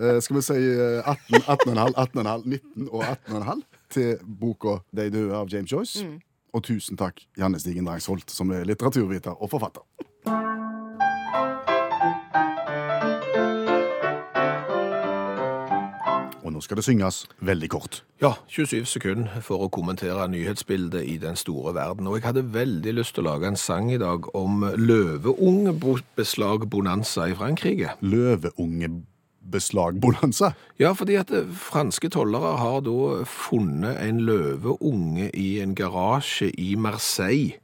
uh, 0.00 0.16
skal 0.24 0.38
vi 0.38 0.44
si 0.48 0.56
18, 0.56 1.44
18,5, 1.44 1.92
18,5, 2.06 2.48
19 2.48 2.88
og 2.88 3.04
18,5 3.04 3.62
til 3.92 4.16
boka 4.24 4.78
'De 4.88 5.10
døde' 5.12 5.36
av 5.36 5.52
James 5.52 5.72
Joyce. 5.72 6.06
Mm. 6.06 6.16
Og 6.56 6.64
tusen 6.64 6.96
takk, 6.96 7.20
Janne 7.36 7.60
Stigen 7.60 7.84
Drangsholt, 7.84 8.32
som 8.32 8.48
er 8.56 8.64
litteraturviter 8.64 9.36
og 9.36 9.52
forfatter. 9.52 9.84
Nå 16.56 16.62
skal 16.64 16.80
det 16.80 16.86
synges 16.86 17.16
veldig 17.44 17.68
kort. 17.74 17.98
Ja, 18.22 18.30
27 18.48 18.86
sekunder 18.88 19.42
for 19.44 19.66
å 19.66 19.68
kommentere 19.72 20.28
nyhetsbildet 20.32 21.02
i 21.04 21.18
den 21.20 21.36
store 21.36 21.74
verden. 21.76 22.06
Og 22.08 22.14
jeg 22.16 22.24
hadde 22.30 22.54
veldig 22.54 22.92
lyst 22.96 23.12
til 23.16 23.24
å 23.26 23.28
lage 23.34 23.46
en 23.50 23.60
sang 23.60 23.90
i 23.92 24.00
dag 24.00 24.20
om 24.36 24.64
løveungebeslag 24.80 26.60
bonanza 26.72 27.26
i 27.28 27.34
Frankrike. 27.36 27.88
Løveungebeslag-bonanza. 28.00 30.52
Ja, 30.80 30.92
fordi 30.96 31.14
at 31.20 31.30
eh, 31.30 31.52
franske 31.52 32.08
tollere 32.14 32.56
har 32.62 32.80
da 32.86 33.24
funnet 33.28 33.96
en 34.00 34.20
løveunge 34.24 35.30
i 35.36 35.60
en 35.60 35.74
garasje 35.76 36.48
i 36.56 36.76
Marseille. 36.80 37.60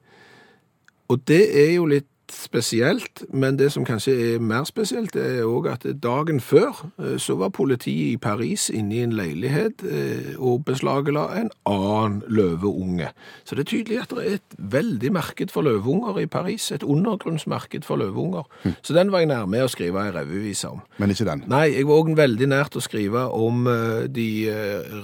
Og 1.08 1.24
det 1.28 1.44
er 1.64 1.74
jo 1.78 1.86
litt 1.88 2.11
spesielt, 2.32 3.22
men 3.32 3.58
det 3.58 3.72
som 3.72 3.84
kanskje 3.84 4.12
er 4.34 4.42
mer 4.42 4.64
spesielt, 4.64 5.16
er 5.16 5.44
òg 5.44 5.68
at 5.72 5.86
dagen 6.02 6.40
før 6.40 6.72
eh, 6.98 7.18
så 7.20 7.36
var 7.40 7.52
politiet 7.54 8.14
i 8.14 8.16
Paris 8.20 8.68
inne 8.72 8.96
i 8.96 9.02
en 9.04 9.14
leilighet 9.16 9.84
eh, 9.84 10.32
og 10.38 10.64
beslagla 10.68 11.26
en 11.40 11.50
annen 11.68 12.22
løveunge. 12.28 13.10
Så 13.44 13.56
det 13.56 13.66
er 13.66 13.70
tydelig 13.72 14.00
at 14.02 14.14
det 14.16 14.24
er 14.24 14.38
et 14.40 14.56
veldig 14.58 15.12
marked 15.12 15.52
for 15.52 15.66
løveunger 15.66 16.22
i 16.22 16.26
Paris. 16.26 16.70
Et 16.72 16.82
undergrunnsmarked 16.82 17.84
for 17.84 18.00
løveunger. 18.00 18.48
Så 18.82 18.96
den 18.96 19.12
var 19.12 19.22
jeg 19.22 19.32
nærme 19.32 19.62
å 19.64 19.70
skrive 19.70 20.06
ei 20.06 20.14
revyvise 20.14 20.72
om. 20.72 20.82
Men 20.98 21.12
ikke 21.12 21.28
den. 21.28 21.44
Nei, 21.52 21.68
jeg 21.76 21.86
var 21.88 22.02
òg 22.02 22.14
veldig 22.16 22.50
nært 22.52 22.78
å 22.78 22.84
skrive 22.84 23.28
om 23.36 23.66
eh, 23.70 24.08
de 24.08 24.30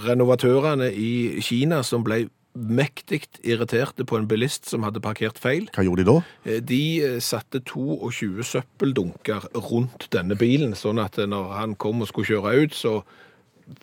renovatørene 0.06 0.90
i 0.92 1.42
Kina 1.44 1.82
som 1.87 2.04
ble 2.06 2.26
mektig 2.58 3.22
irriterte 3.46 4.04
på 4.08 4.18
en 4.18 4.26
bilist 4.28 4.66
som 4.70 4.82
hadde 4.86 5.02
parkert 5.04 5.38
feil. 5.38 5.68
Hva 5.74 5.84
gjorde 5.86 6.04
de 6.04 6.10
da? 6.10 6.16
Eh, 6.44 6.58
De 6.64 6.80
eh, 7.04 7.16
satte 7.24 7.60
22 7.62 8.42
søppeldunker 8.44 9.48
rundt 9.70 10.08
denne 10.14 10.36
bilen, 10.38 10.74
sånn 10.78 10.98
at 11.02 11.18
eh, 11.22 11.28
når 11.30 11.52
han 11.56 11.76
kom 11.80 12.02
og 12.04 12.10
skulle 12.10 12.28
kjøre 12.34 12.64
ut, 12.66 12.74
så 12.76 12.98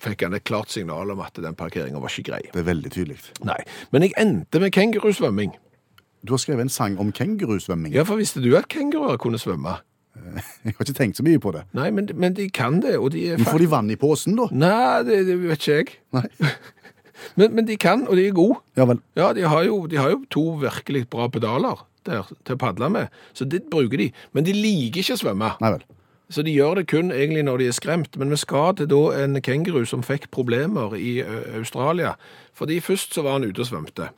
fikk 0.01 0.23
han 0.25 0.33
et 0.33 0.43
klart 0.47 0.71
signal 0.73 1.11
om 1.13 1.19
at 1.21 1.37
den 1.41 1.55
parkeringen 1.57 2.01
var 2.01 2.09
ikke 2.13 2.31
grei. 2.31 2.43
Det 2.51 2.63
er 2.63 2.69
veldig 2.71 2.91
tydelig. 2.95 3.19
Nei, 3.45 3.59
men 3.93 4.07
jeg 4.07 4.15
endte 4.17 4.61
med 4.63 4.73
kengurusvømming. 4.73 5.53
Du 6.25 6.33
har 6.33 6.41
skrevet 6.41 6.65
en 6.65 6.73
sang 6.73 6.95
om 6.97 7.11
kengurusvømming. 7.13 7.93
Ja, 7.93 8.03
for 8.07 8.17
visste 8.17 8.41
du 8.41 8.55
at 8.57 8.65
kenguruer 8.71 9.19
kunne 9.21 9.37
svømme? 9.41 9.77
Jeg 10.65 10.73
har 10.77 10.85
ikke 10.85 10.93
tenkt 10.95 11.17
så 11.19 11.23
mye 11.27 11.39
på 11.43 11.51
det. 11.51 11.65
Nei, 11.75 11.89
men, 11.91 12.07
men 12.15 12.33
de 12.37 12.45
kan 12.49 12.77
det, 12.81 12.93
og 12.97 13.09
de 13.11 13.25
er 13.33 13.37
Men 13.41 13.49
får 13.49 13.59
de 13.61 13.67
vann 13.69 13.89
i 13.91 13.97
posen, 13.99 14.37
da? 14.39 14.45
Nei, 14.55 15.03
det, 15.03 15.17
det 15.27 15.35
vet 15.41 15.59
ikke 15.59 15.75
jeg. 15.75 15.97
Nei. 16.15 16.23
Men, 17.39 17.53
men 17.55 17.67
de 17.67 17.77
kan, 17.79 18.05
og 18.07 18.17
de 18.19 18.27
er 18.27 18.35
gode. 18.35 18.59
Ja 18.77 18.85
vel. 18.89 18.99
Ja, 19.15 19.31
de 19.33 19.45
har, 19.47 19.63
jo, 19.67 19.85
de 19.91 19.99
har 19.99 20.11
jo 20.11 20.23
to 20.33 20.45
virkelig 20.61 21.05
bra 21.09 21.27
pedaler 21.31 21.83
der 22.05 22.27
til 22.45 22.53
å 22.57 22.61
padle 22.61 22.89
med, 22.93 23.13
så 23.33 23.47
det 23.49 23.63
bruker 23.71 23.97
de. 23.97 24.11
Men 24.35 24.45
de 24.45 24.53
liker 24.53 25.01
ikke 25.01 25.15
å 25.17 25.21
svømme, 25.23 25.53
Nei 25.63 25.71
vel. 25.73 25.85
så 26.29 26.43
de 26.45 26.53
gjør 26.53 26.81
det 26.81 26.87
kun 26.91 27.09
egentlig 27.15 27.45
når 27.47 27.63
de 27.63 27.69
er 27.71 27.77
skremt. 27.77 28.19
Men 28.21 28.29
vi 28.29 28.37
skal 28.37 28.75
til 28.77 28.89
da 28.91 29.01
en 29.23 29.39
kenguru 29.41 29.85
som 29.89 30.03
fikk 30.05 30.29
problemer 30.35 30.93
i 30.99 31.15
Australia, 31.57 32.13
fordi 32.53 32.77
først 32.83 33.15
så 33.17 33.25
var 33.25 33.39
han 33.39 33.47
ute 33.49 33.63
og 33.63 33.71
svømte. 33.71 34.11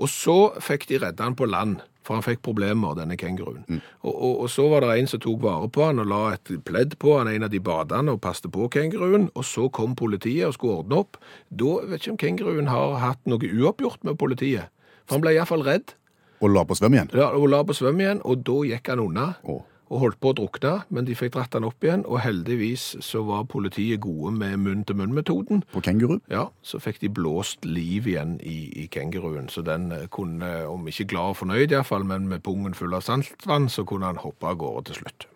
Og 0.00 0.08
så 0.08 0.38
fikk 0.62 0.86
de 0.88 1.02
redda 1.02 1.26
han 1.26 1.36
på 1.36 1.48
land, 1.50 1.82
for 2.10 2.18
han 2.18 2.24
fikk 2.26 2.40
problemer, 2.42 2.96
denne 2.98 3.14
kenguruen. 3.14 3.62
Og, 4.02 4.10
og, 4.10 4.32
og 4.42 4.48
så 4.50 4.64
var 4.66 4.82
det 4.82 4.96
en 4.98 5.06
som 5.12 5.20
tok 5.22 5.44
vare 5.44 5.68
på 5.70 5.84
han 5.86 6.02
og 6.02 6.08
la 6.10 6.18
et 6.34 6.50
pledd 6.66 6.96
på 6.98 7.12
han, 7.20 7.30
en 7.30 7.46
av 7.46 7.52
de 7.52 7.60
badene, 7.62 8.16
og 8.16 8.18
passte 8.24 8.50
på 8.50 8.66
kenguruen. 8.74 9.28
Og 9.38 9.46
så 9.46 9.68
kom 9.70 9.94
politiet 9.94 10.48
og 10.48 10.56
skulle 10.56 10.80
ordne 10.82 10.98
opp. 11.04 11.20
Da 11.54 11.76
vet 11.86 12.02
ikke 12.02 12.16
om 12.16 12.18
kenguruen 12.24 12.72
har 12.72 12.98
hatt 12.98 13.22
noe 13.30 13.38
uoppgjort 13.46 14.02
med 14.08 14.18
politiet. 14.18 14.74
For 15.04 15.20
han 15.20 15.22
ble 15.22 15.36
iallfall 15.36 15.62
redd. 15.68 15.94
Og 16.42 16.50
la 16.50 16.66
på 16.66 16.74
svøm 16.80 16.98
igjen. 16.98 17.14
Ja, 17.14 17.30
og 17.30 17.46
la 17.52 17.62
på 17.62 17.78
svømme 17.78 18.02
igjen, 18.02 18.24
og 18.26 18.42
da 18.50 18.58
gikk 18.72 18.90
han 18.90 19.04
unna. 19.06 19.28
Å. 19.46 19.60
Og 19.90 20.04
holdt 20.04 20.20
på 20.22 20.30
å 20.30 20.36
drukne, 20.38 20.74
men 20.94 21.06
de 21.08 21.16
fikk 21.18 21.34
dratt 21.34 21.56
han 21.56 21.66
opp 21.66 21.82
igjen, 21.82 22.04
og 22.06 22.22
heldigvis 22.22 22.92
så 23.02 23.24
var 23.26 23.48
politiet 23.50 24.00
gode 24.04 24.30
med 24.36 24.60
munn-til-munn-metoden. 24.62 25.64
På 25.74 25.82
kenguru. 25.82 26.20
Ja, 26.30 26.46
så 26.62 26.78
fikk 26.82 27.02
de 27.02 27.10
blåst 27.10 27.66
liv 27.66 28.06
igjen 28.06 28.38
i, 28.46 28.60
i 28.84 28.86
kenguruen, 28.92 29.50
så 29.50 29.66
den 29.66 29.90
eh, 29.96 30.06
kunne, 30.14 30.52
om 30.70 30.86
ikke 30.86 31.08
glad 31.10 31.34
og 31.34 31.40
fornøyd 31.42 31.74
iallfall, 31.74 32.06
men 32.06 32.30
med 32.30 32.46
pungen 32.46 32.78
full 32.78 32.94
av 32.94 33.02
saltvann, 33.08 33.66
så 33.68 33.82
kunne 33.88 34.12
han 34.12 34.22
hoppe 34.22 34.46
av 34.46 34.62
gårde 34.62 34.90
til 34.90 35.02
slutt. 35.02 35.26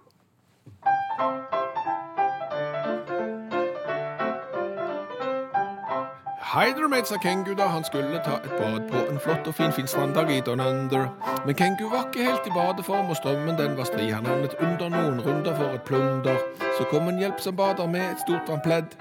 Der, 6.55 7.05
sa 7.05 7.17
Kengu 7.17 7.55
da 7.55 7.67
han 7.67 7.85
skulle 7.85 8.21
ta 8.25 8.35
et 8.45 8.51
bad 8.59 8.83
på 8.91 8.99
en 9.11 9.19
flott 9.19 9.47
og 9.47 9.55
fin 9.55 9.73
fin 9.73 9.87
stranddag 9.87 10.31
i 10.31 10.41
Donander. 10.41 11.07
Men 11.47 11.55
Kengu 11.55 11.91
var 11.91 12.07
ikke 12.07 12.31
helt 12.31 12.47
i 12.47 12.51
badeform, 12.55 13.07
og 13.11 13.17
strømmen 13.17 13.59
den 13.59 13.77
var 13.77 13.85
stri. 13.85 14.07
Han 14.09 14.27
havnet 14.27 14.55
under 14.61 14.89
noen 14.89 15.21
runder 15.27 15.55
for 15.57 15.75
et 15.75 15.83
plunder. 15.83 16.37
Så 16.79 16.85
kom 16.91 17.09
en 17.09 17.19
hjelpsom 17.19 17.57
bader 17.57 17.87
med 17.87 18.01
et 18.01 18.21
stort 18.27 18.47
vannpledd. 18.49 18.95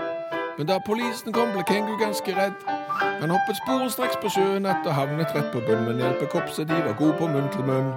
Men 0.58 0.68
da 0.68 0.80
politien 0.86 1.34
kom, 1.34 1.52
ble 1.54 1.62
Kengu 1.70 1.94
ganske 2.02 2.34
redd. 2.40 2.58
Han 3.22 3.30
hoppet 3.30 3.60
sporenstreks 3.62 4.18
på 4.24 4.32
sjøen 4.34 4.66
etter 4.66 4.90
og 4.90 4.98
havnet 4.98 5.36
rett 5.36 5.52
på 5.54 5.62
bunn. 5.68 5.86
Men 5.86 6.02
hjelpekorpset 6.02 6.68
de 6.72 6.80
var 6.88 6.98
gode 6.98 7.14
på 7.20 7.28
munn 7.30 7.52
til 7.54 7.68
munn. 7.70 7.92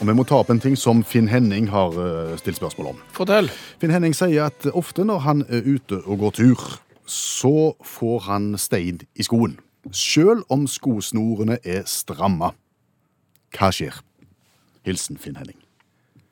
Og 0.00 0.08
vi 0.08 0.14
må 0.16 0.24
ta 0.24 0.38
opp 0.40 0.50
en 0.50 0.62
ting 0.62 0.78
som 0.80 1.04
Finn 1.04 1.28
Henning 1.28 1.68
har 1.68 2.00
eh, 2.00 2.32
stilt 2.40 2.56
spørsmål 2.56 2.94
om. 2.94 3.04
Fortell. 3.12 3.52
Finn 3.76 3.92
Henning 3.92 4.16
sier 4.16 4.48
at 4.48 4.70
ofte 4.72 5.04
når 5.04 5.20
han 5.28 5.44
er 5.52 5.68
ute 5.68 6.00
og 6.06 6.24
går 6.24 6.34
tur, 6.40 6.64
så 7.08 7.72
får 7.84 8.24
han 8.28 8.52
stein 8.60 9.02
i 9.18 9.26
skoen. 9.26 9.58
Selv 9.90 10.46
om 10.52 10.68
skosnorene 10.70 11.58
er 11.66 11.82
stramma. 11.90 12.52
Hva 13.52 13.70
skjer? 13.74 13.98
Hilsen 14.86 15.18
Finn 15.20 15.36
Henning. 15.38 15.58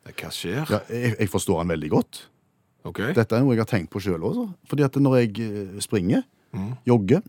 Hva 0.07 0.31
skjer? 0.33 0.63
Ja, 0.65 0.81
jeg, 0.89 1.15
jeg 1.19 1.31
forstår 1.31 1.61
han 1.61 1.73
veldig 1.73 1.91
godt. 1.91 2.23
Okay. 2.87 3.11
Dette 3.13 3.37
er 3.37 3.43
noe 3.43 3.53
jeg 3.53 3.61
har 3.61 3.69
tenkt 3.69 3.91
på 3.93 4.01
sjøl 4.01 4.23
også. 4.25 4.47
Fordi 4.69 4.87
at 4.87 4.97
når 4.97 5.19
jeg 5.19 5.31
springer, 5.83 5.83
springer, 5.83 6.71
jogger, 6.87 7.21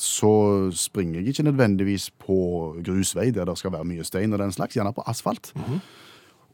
så 0.00 0.32
springer 0.72 1.20
jeg 1.20 1.34
ikke 1.34 1.48
nødvendigvis 1.48 2.10
på 2.22 2.36
grusvei 2.84 3.28
der 3.34 3.48
det 3.48 3.56
skal 3.60 3.74
være 3.74 3.88
mye 3.88 4.06
stein 4.06 4.32
og 4.32 4.40
den 4.40 4.54
slags, 4.54 4.76
gjerne 4.78 4.94
på 4.96 5.04
asfalt. 5.10 5.52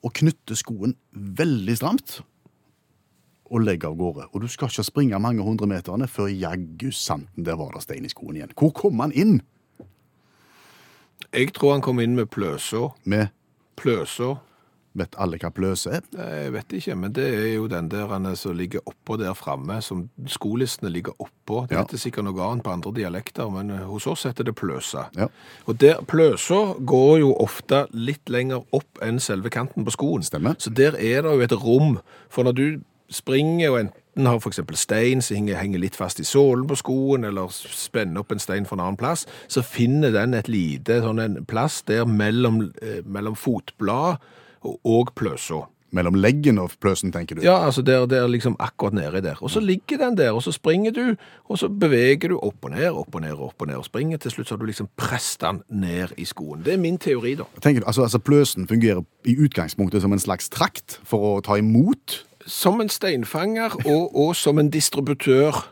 Og 0.03 0.15
knytter 0.15 0.59
skoen 0.59 0.97
veldig 1.13 1.77
stramt 1.79 2.21
og 3.51 3.61
legge 3.63 3.87
av 3.87 3.97
gårde. 3.97 4.27
Og 4.33 4.41
du 4.43 4.49
skal 4.49 4.69
ikke 4.69 4.85
springe 4.85 5.19
mange 5.23 5.43
hundre 5.43 5.67
meterne 5.71 6.09
før 6.09 6.27
jaggu 6.33 6.91
santen 6.93 7.45
der 7.47 7.57
var 7.57 7.71
det 7.77 7.83
stein 7.87 8.05
i 8.05 8.09
skoen 8.13 8.37
igjen. 8.41 8.53
Hvor 8.59 8.73
kom 8.75 9.01
han 9.01 9.13
inn 9.13 9.41
Jeg 11.33 11.53
tror 11.57 11.73
han 11.77 11.83
kom 11.85 12.01
inn 12.01 12.15
med 12.17 12.31
pløsa. 12.31 12.89
med 13.05 13.29
Pløsa. 13.77 14.37
Vet 14.97 15.13
alle 15.21 15.37
hva 15.37 15.51
pløse 15.53 15.91
er? 15.93 16.01
Jeg 16.17 16.53
vet 16.55 16.71
ikke, 16.79 16.95
men 16.97 17.13
det 17.13 17.27
er 17.29 17.51
jo 17.59 17.67
den 17.69 17.91
der 17.93 18.09
er 18.17 18.35
som 18.35 18.55
ligger 18.57 18.81
oppå 18.89 19.19
der 19.21 19.35
framme, 19.37 19.83
som 19.83 20.09
skolistene 20.27 20.89
ligger 20.91 21.13
oppå. 21.21 21.67
Det 21.69 21.77
Ja. 21.77 21.83
heter 21.83 21.99
sikkert 21.99 22.25
noe 22.25 22.41
annet 22.41 22.65
på 22.65 22.73
andre 22.73 22.93
dialekter, 22.95 23.51
men 23.53 23.71
eh, 23.71 23.85
hos 23.85 24.07
oss 24.07 24.23
heter 24.25 24.45
det 24.45 24.55
pløsa. 24.55 25.11
Ja. 25.15 25.29
Og 25.67 25.77
der 25.79 26.01
pløsa 26.01 26.75
går 26.81 27.19
jo 27.19 27.35
ofte 27.35 27.87
litt 27.93 28.27
lenger 28.31 28.65
opp 28.73 28.99
enn 29.03 29.21
selve 29.21 29.51
kanten 29.51 29.85
på 29.85 29.91
skoen. 29.93 30.23
Stemmer. 30.23 30.55
Så 30.59 30.73
der 30.73 30.95
er 30.97 31.21
det 31.23 31.25
jo 31.37 31.41
et 31.41 31.53
rom, 31.53 31.99
for 32.31 32.45
når 32.45 32.53
du 32.55 32.81
springer 33.13 33.71
og 33.71 33.81
enten 33.85 34.27
har 34.27 34.49
eksempel 34.49 34.79
stein 34.81 35.23
som 35.23 35.37
henger, 35.37 35.59
henger 35.61 35.83
litt 35.83 35.97
fast 35.99 36.21
i 36.23 36.27
sålen 36.27 36.67
på 36.69 36.79
skoen, 36.81 37.27
eller 37.29 37.53
spenner 37.53 38.23
opp 38.23 38.33
en 38.33 38.43
stein 38.43 38.67
fra 38.67 38.79
en 38.79 38.85
annen 38.87 39.01
plass, 39.01 39.27
så 39.49 39.65
finner 39.67 40.15
den 40.15 40.35
et 40.35 40.49
lite 40.49 41.01
sånn 41.05 41.23
en 41.23 41.41
plass 41.49 41.83
der 41.89 42.09
mellom, 42.09 42.63
eh, 42.83 43.03
mellom 43.05 43.37
fotblad 43.37 44.23
og, 44.65 44.79
og 44.85 45.15
pløsa. 45.19 45.67
Mellom 45.95 46.17
leggen 46.19 46.59
og 46.59 46.73
pløsen, 46.83 47.13
tenker 47.15 47.39
du? 47.39 47.45
Ja, 47.45 47.61
altså 47.65 47.81
der, 47.87 48.09
der 48.11 48.27
liksom 48.29 48.57
akkurat 48.59 48.97
nede 48.97 49.21
der. 49.23 49.39
Og 49.41 49.51
så 49.51 49.61
ligger 49.63 50.01
den 50.01 50.17
der, 50.19 50.33
og 50.35 50.43
så 50.43 50.53
springer 50.53 50.91
du, 50.91 51.15
og 51.47 51.61
så 51.61 51.69
beveger 51.69 52.33
du 52.33 52.39
opp 52.41 52.67
og 52.67 52.75
ned, 52.75 52.89
opp 52.91 53.15
og 53.15 53.23
ned, 53.23 53.33
opp 53.33 53.63
og 53.63 53.71
ned, 53.71 53.79
og 53.79 53.87
springer. 53.87 54.19
Til 54.19 54.35
slutt 54.35 54.49
så 54.49 54.57
har 54.57 54.65
du 54.65 54.67
liksom 54.67 54.91
presset 54.99 55.47
den 55.47 55.63
ned 55.71 56.17
i 56.19 56.27
skoen. 56.27 56.65
Det 56.67 56.75
er 56.75 56.83
min 56.83 56.99
teori, 56.99 57.37
da. 57.39 57.47
Tenker 57.63 57.85
du, 57.85 57.87
altså, 57.87 58.03
altså 58.03 58.19
Pløsen 58.19 58.69
fungerer 58.69 59.05
i 59.25 59.37
utgangspunktet 59.39 60.03
som 60.03 60.13
en 60.13 60.21
slags 60.23 60.51
trakt 60.53 60.99
for 61.07 61.31
å 61.31 61.37
ta 61.47 61.57
imot 61.63 62.25
Som 62.47 62.81
en 62.81 62.89
steinfanger, 62.93 63.75
og, 63.87 64.17
og 64.17 64.37
som 64.39 64.59
en 64.63 64.71
distributør 64.71 65.65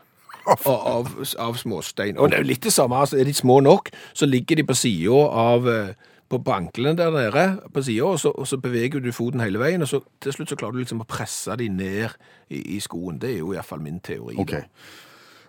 av, 0.45 0.65
av, 0.67 1.13
av 1.39 1.55
småstein. 1.57 2.17
Og 2.17 2.29
det 2.29 2.39
er 2.39 2.43
jo 2.43 2.49
litt 2.51 2.65
det 2.67 2.73
samme, 2.75 2.99
altså 2.99 3.19
er 3.19 3.29
de 3.29 3.33
små 3.33 3.59
nok, 3.65 3.89
så 4.13 4.27
ligger 4.29 4.59
de 4.59 4.67
på 4.67 4.77
sida 4.77 5.21
av 5.45 5.69
eh, 5.71 6.11
på 6.29 6.41
anklene 6.51 6.97
der 6.97 7.13
nede, 7.13 7.45
på 7.73 7.83
siden, 7.85 8.11
og, 8.11 8.19
så, 8.19 8.33
og 8.35 8.47
så 8.49 8.59
beveger 8.61 8.99
du 8.99 9.11
foten 9.15 9.43
hele 9.43 9.61
veien, 9.61 9.81
og 9.81 9.89
så 9.89 10.01
til 10.21 10.35
slutt 10.35 10.51
så 10.51 10.59
klarer 10.59 10.77
du 10.77 10.83
liksom 10.83 11.03
å 11.05 11.09
presse 11.09 11.55
de 11.59 11.69
ned 11.69 12.15
i, 12.49 12.61
i 12.75 12.79
skoen. 12.83 13.19
Det 13.21 13.33
er 13.33 13.41
jo 13.43 13.53
iallfall 13.55 13.83
min 13.83 13.99
teori. 14.03 14.37
Ok. 14.41 14.55
da. 14.57 14.63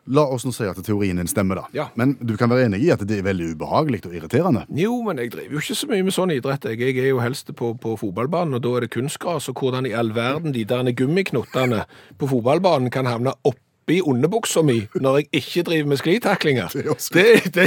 La 0.07 0.23
oss 0.31 0.45
nå 0.47 0.53
si 0.55 0.63
at 0.71 0.79
teorien 0.87 1.19
din 1.19 1.27
stemmer, 1.27 1.59
da. 1.59 1.65
Ja. 1.75 1.89
Men 1.99 2.13
du 2.23 2.37
kan 2.39 2.51
være 2.53 2.69
enig 2.69 2.79
i 2.87 2.91
at 2.95 3.01
det 3.09 3.19
er 3.19 3.27
veldig 3.27 3.49
ubehagelig 3.57 4.05
og 4.07 4.15
irriterende. 4.15 4.63
Jo, 4.71 5.01
men 5.03 5.19
jeg 5.19 5.33
driver 5.35 5.57
jo 5.59 5.63
ikke 5.65 5.75
så 5.83 5.89
mye 5.91 6.07
med 6.07 6.15
sånn 6.15 6.31
idrett. 6.37 6.65
Jeg, 6.71 6.79
jeg 6.81 6.99
er 7.03 7.11
jo 7.11 7.19
helst 7.25 7.51
på, 7.59 7.73
på 7.83 7.97
fotballbanen, 7.99 8.55
og 8.55 8.63
da 8.63 8.77
er 8.79 8.87
det 8.87 8.93
kunstgras. 8.95 9.49
Og 9.51 9.59
hvordan 9.59 9.87
i 9.91 9.95
all 9.99 10.15
verden 10.15 10.55
de 10.55 10.63
der 10.65 10.93
gummiknottene 10.95 11.85
på 12.19 12.29
fotballbanen 12.31 12.91
kan 12.95 13.07
havne 13.11 13.35
oppi 13.43 14.01
underbuksa 14.03 14.63
mi 14.67 14.81
når 14.99 15.19
jeg 15.21 15.27
ikke 15.41 15.63
driver 15.69 15.89
med 15.93 15.97
sklitaklinger, 16.01 16.73
Det 16.75 16.85
det, 17.15 17.55
det, 17.55 17.67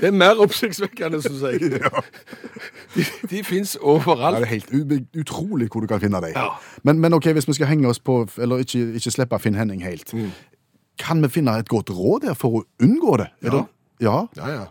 det 0.00 0.06
er 0.08 0.14
mer 0.16 0.38
oppsiktsvekkende, 0.40 1.20
syns 1.24 1.42
jeg. 1.44 1.72
De, 2.94 3.04
de 3.30 3.42
fins 3.44 3.74
Ja, 3.76 3.84
overalt. 3.84 4.36
det 4.38 4.46
er 4.46 4.52
helt 4.54 4.70
utrolig 5.20 5.68
hvor 5.68 5.80
du 5.84 5.86
kan 5.86 6.00
finne 6.00 6.20
dem. 6.24 6.32
Ja. 6.36 6.46
Men, 6.88 7.00
men 7.04 7.12
ok, 7.14 7.26
hvis 7.36 7.48
vi 7.48 7.52
skal 7.58 7.66
henge 7.68 7.88
oss 7.88 8.00
på, 8.00 8.22
eller 8.40 8.62
ikke, 8.64 8.80
ikke 8.96 9.10
slippe 9.12 9.38
Finn 9.44 9.54
Henning 9.60 9.82
helt, 9.84 10.08
Mm. 10.14 10.30
Kan 10.98 11.22
vi 11.22 11.28
finne 11.28 11.54
et 11.58 11.68
godt 11.68 11.90
råd 11.90 12.26
der 12.26 12.34
for 12.38 12.60
å 12.60 12.64
unngå 12.82 13.16
det? 13.22 13.28
Er 13.42 13.46
Ja. 13.52 13.56
det? 13.56 13.64
Ja. 14.00 14.16
Ja, 14.36 14.48
ja. 14.52 14.64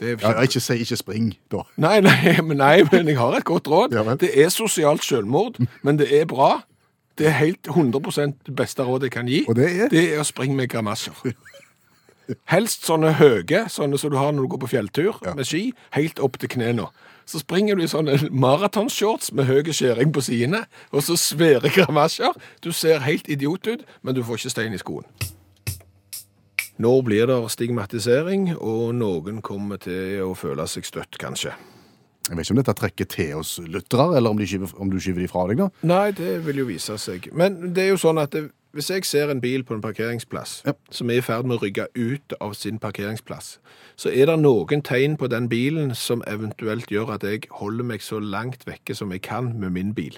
Det 0.00 0.20
ja. 0.22 0.32
Ikke 0.42 0.60
si 0.60 0.74
ikke 0.82 0.96
spring, 0.96 1.34
da. 1.52 1.62
Nei, 1.76 2.00
nei, 2.00 2.40
men 2.48 2.56
nei, 2.58 2.82
men 2.92 3.06
jeg 3.08 3.16
har 3.18 3.36
et 3.38 3.44
godt 3.44 3.68
råd. 3.70 3.94
Ja 3.94 4.14
det 4.20 4.30
er 4.34 4.48
sosialt 4.50 5.04
selvmord, 5.04 5.60
men 5.82 5.98
det 5.98 6.08
er 6.12 6.24
bra. 6.26 6.62
Det 7.18 7.26
er 7.30 7.36
helt 7.38 7.68
100 7.70 8.32
det 8.46 8.56
beste 8.56 8.82
rådet 8.82 9.02
jeg 9.06 9.12
kan 9.12 9.28
gi. 9.30 9.44
Og 9.48 9.54
det 9.56 9.68
er? 9.70 9.88
Det 9.88 10.02
er 10.14 10.20
å 10.20 10.24
springe 10.26 10.56
med 10.58 10.68
grimasjer. 10.72 11.14
Helst 12.48 12.86
sånne 12.88 13.12
høye, 13.20 13.66
sånne 13.68 13.98
som 14.00 14.10
du 14.10 14.16
har 14.16 14.32
når 14.32 14.46
du 14.46 14.48
går 14.54 14.62
på 14.64 14.70
fjelltur 14.72 15.18
med 15.36 15.44
ski, 15.46 15.74
helt 15.92 16.18
opp 16.24 16.38
til 16.40 16.48
knærne. 16.56 16.86
Så 17.28 17.38
springer 17.40 17.76
du 17.76 17.84
i 17.84 17.88
sånne 17.88 18.16
maratonshorts 18.32 19.30
med 19.36 19.46
høy 19.48 19.62
skjæring 19.72 20.10
på 20.12 20.20
sidene, 20.24 20.64
og 20.92 21.04
så 21.04 21.16
svære 21.20 21.70
grimasjer. 21.72 22.32
Du 22.64 22.72
ser 22.72 23.04
helt 23.04 23.28
idiot 23.28 23.68
ut, 23.68 23.84
men 24.02 24.16
du 24.16 24.22
får 24.24 24.40
ikke 24.42 24.50
stein 24.56 24.74
i 24.76 24.80
skoen. 24.80 25.04
Nå 26.82 26.90
blir 27.06 27.28
det 27.30 27.36
stigmatisering, 27.54 28.48
og 28.58 28.94
noen 28.98 29.38
kommer 29.46 29.78
til 29.82 30.24
å 30.26 30.32
føle 30.34 30.66
seg 30.66 30.86
støtt, 30.88 31.18
kanskje. 31.22 31.52
Jeg 32.24 32.38
vet 32.38 32.46
ikke 32.46 32.54
om 32.56 32.60
dette 32.62 32.74
trekker 32.80 33.08
til 33.12 33.32
oss 33.42 33.58
lyttere, 33.68 34.16
eller 34.16 34.32
om, 34.32 34.38
de 34.40 34.46
skyver, 34.48 34.72
om 34.80 34.90
du 34.90 34.96
skyver 34.98 35.22
de 35.22 35.28
fra 35.30 35.44
deg, 35.50 35.60
da. 35.60 35.68
Nei, 35.86 36.10
det 36.16 36.38
vil 36.46 36.62
jo 36.62 36.68
vise 36.70 36.96
seg. 36.98 37.28
Men 37.36 37.60
det 37.76 37.84
er 37.84 37.90
jo 37.92 38.00
sånn 38.00 38.18
at 38.22 38.32
det, 38.32 38.46
hvis 38.74 38.88
jeg 38.90 39.04
ser 39.06 39.30
en 39.30 39.42
bil 39.44 39.62
på 39.62 39.76
en 39.76 39.82
parkeringsplass 39.84 40.62
Ja. 40.66 40.72
som 40.90 41.10
er 41.12 41.20
i 41.20 41.22
ferd 41.22 41.44
med 41.46 41.60
å 41.60 41.62
rygge 41.62 41.86
ut 41.94 42.34
av 42.40 42.56
sin 42.58 42.80
parkeringsplass, 42.82 43.58
så 43.94 44.10
er 44.10 44.26
det 44.32 44.38
noen 44.40 44.82
tegn 44.82 45.14
på 45.20 45.28
den 45.30 45.46
bilen 45.52 45.94
som 45.94 46.24
eventuelt 46.26 46.90
gjør 46.90 47.12
at 47.14 47.22
jeg 47.28 47.44
holder 47.60 47.84
meg 47.84 48.02
så 48.02 48.18
langt 48.18 48.64
vekke 48.66 48.96
som 48.96 49.12
jeg 49.14 49.22
kan 49.22 49.52
med 49.60 49.70
min 49.76 49.92
bil. 49.94 50.16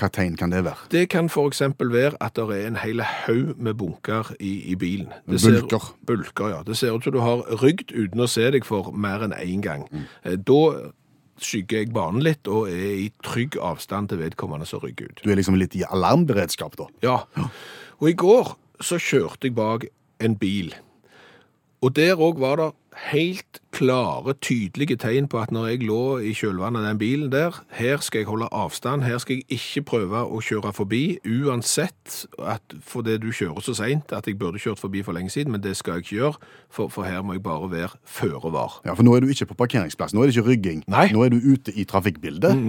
Hva 0.00 0.08
tegn 0.08 0.38
kan 0.40 0.52
det 0.54 0.62
være? 0.64 0.88
Det 0.90 1.02
kan 1.12 1.28
f.eks. 1.28 1.60
være 1.78 2.16
at 2.20 2.38
det 2.38 2.46
er 2.56 2.70
en 2.70 2.78
hel 2.80 3.02
haug 3.04 3.52
med 3.60 3.76
bunker 3.78 4.32
i, 4.40 4.54
i 4.72 4.76
bilen. 4.78 5.12
Det 5.28 5.42
Bulker. 5.44 5.90
Ser, 5.92 6.06
bulker, 6.08 6.48
ja. 6.48 6.62
Det 6.66 6.76
ser 6.78 6.96
ut 6.96 7.04
som 7.04 7.14
du 7.14 7.20
har 7.20 7.44
rygd 7.62 7.92
uten 7.92 8.24
å 8.24 8.30
se 8.30 8.48
deg 8.54 8.66
for 8.66 8.92
mer 8.96 9.26
enn 9.26 9.36
én 9.36 9.62
gang. 9.64 9.84
Mm. 9.92 10.08
Da 10.48 10.60
skygger 11.42 11.82
jeg 11.82 11.92
banen 11.94 12.24
litt 12.24 12.48
og 12.50 12.70
er 12.70 12.94
i 13.04 13.10
trygg 13.24 13.58
avstand 13.60 14.12
til 14.12 14.22
vedkommende 14.22 14.68
som 14.68 14.82
rygger 14.82 15.10
ut. 15.10 15.22
Du 15.24 15.30
er 15.32 15.40
liksom 15.40 15.58
litt 15.60 15.76
i 15.76 15.84
alarmberedskap, 15.84 16.76
da. 16.80 16.88
Ja. 17.04 17.18
Og 18.00 18.10
i 18.10 18.16
går 18.18 18.54
så 18.82 18.98
kjørte 19.00 19.48
jeg 19.48 19.56
bak 19.58 19.86
en 20.22 20.36
bil. 20.38 20.72
Og 21.82 21.90
der 21.96 22.14
òg 22.22 22.38
var 22.38 22.60
det 22.60 22.68
helt 23.08 23.58
klare, 23.74 24.34
tydelige 24.44 24.94
tegn 25.00 25.24
på 25.32 25.40
at 25.40 25.50
når 25.50 25.70
jeg 25.72 25.80
lå 25.88 26.18
i 26.22 26.30
kjølvannet 26.36 26.78
av 26.84 26.90
den 26.92 26.98
bilen 27.00 27.30
der, 27.32 27.56
her 27.74 28.02
skal 28.04 28.20
jeg 28.22 28.28
holde 28.28 28.46
avstand, 28.54 29.02
her 29.02 29.18
skal 29.18 29.40
jeg 29.40 29.56
ikke 29.56 29.82
prøve 29.88 30.20
å 30.28 30.38
kjøre 30.44 30.70
forbi, 30.76 31.00
uansett 31.26 32.20
at 32.38 32.76
fordi 32.86 33.16
du 33.22 33.30
kjører 33.34 33.64
så 33.64 33.74
seint 33.80 34.12
at 34.14 34.28
jeg 34.28 34.36
burde 34.38 34.60
kjørt 34.62 34.78
forbi 34.78 35.02
for 35.02 35.16
lenge 35.16 35.32
siden, 35.34 35.50
men 35.56 35.64
det 35.64 35.72
skal 35.80 35.98
jeg 35.98 36.04
ikke 36.06 36.16
gjøre, 36.20 36.50
for, 36.70 36.92
for 36.92 37.08
her 37.08 37.24
må 37.26 37.34
jeg 37.38 37.42
bare 37.46 37.70
være 37.72 37.98
føre 38.04 38.52
var. 38.54 38.76
Ja, 38.86 38.94
For 38.94 39.02
nå 39.08 39.16
er 39.16 39.24
du 39.24 39.32
ikke 39.32 39.48
på 39.50 39.58
parkeringsplass, 39.64 40.14
nå 40.14 40.22
er 40.22 40.30
det 40.30 40.36
ikke 40.36 40.48
rygging. 40.52 40.84
Nei. 40.92 41.08
Nå 41.16 41.24
er 41.26 41.32
du 41.34 41.40
ute 41.42 41.74
i 41.74 41.86
trafikkbildet, 41.88 42.60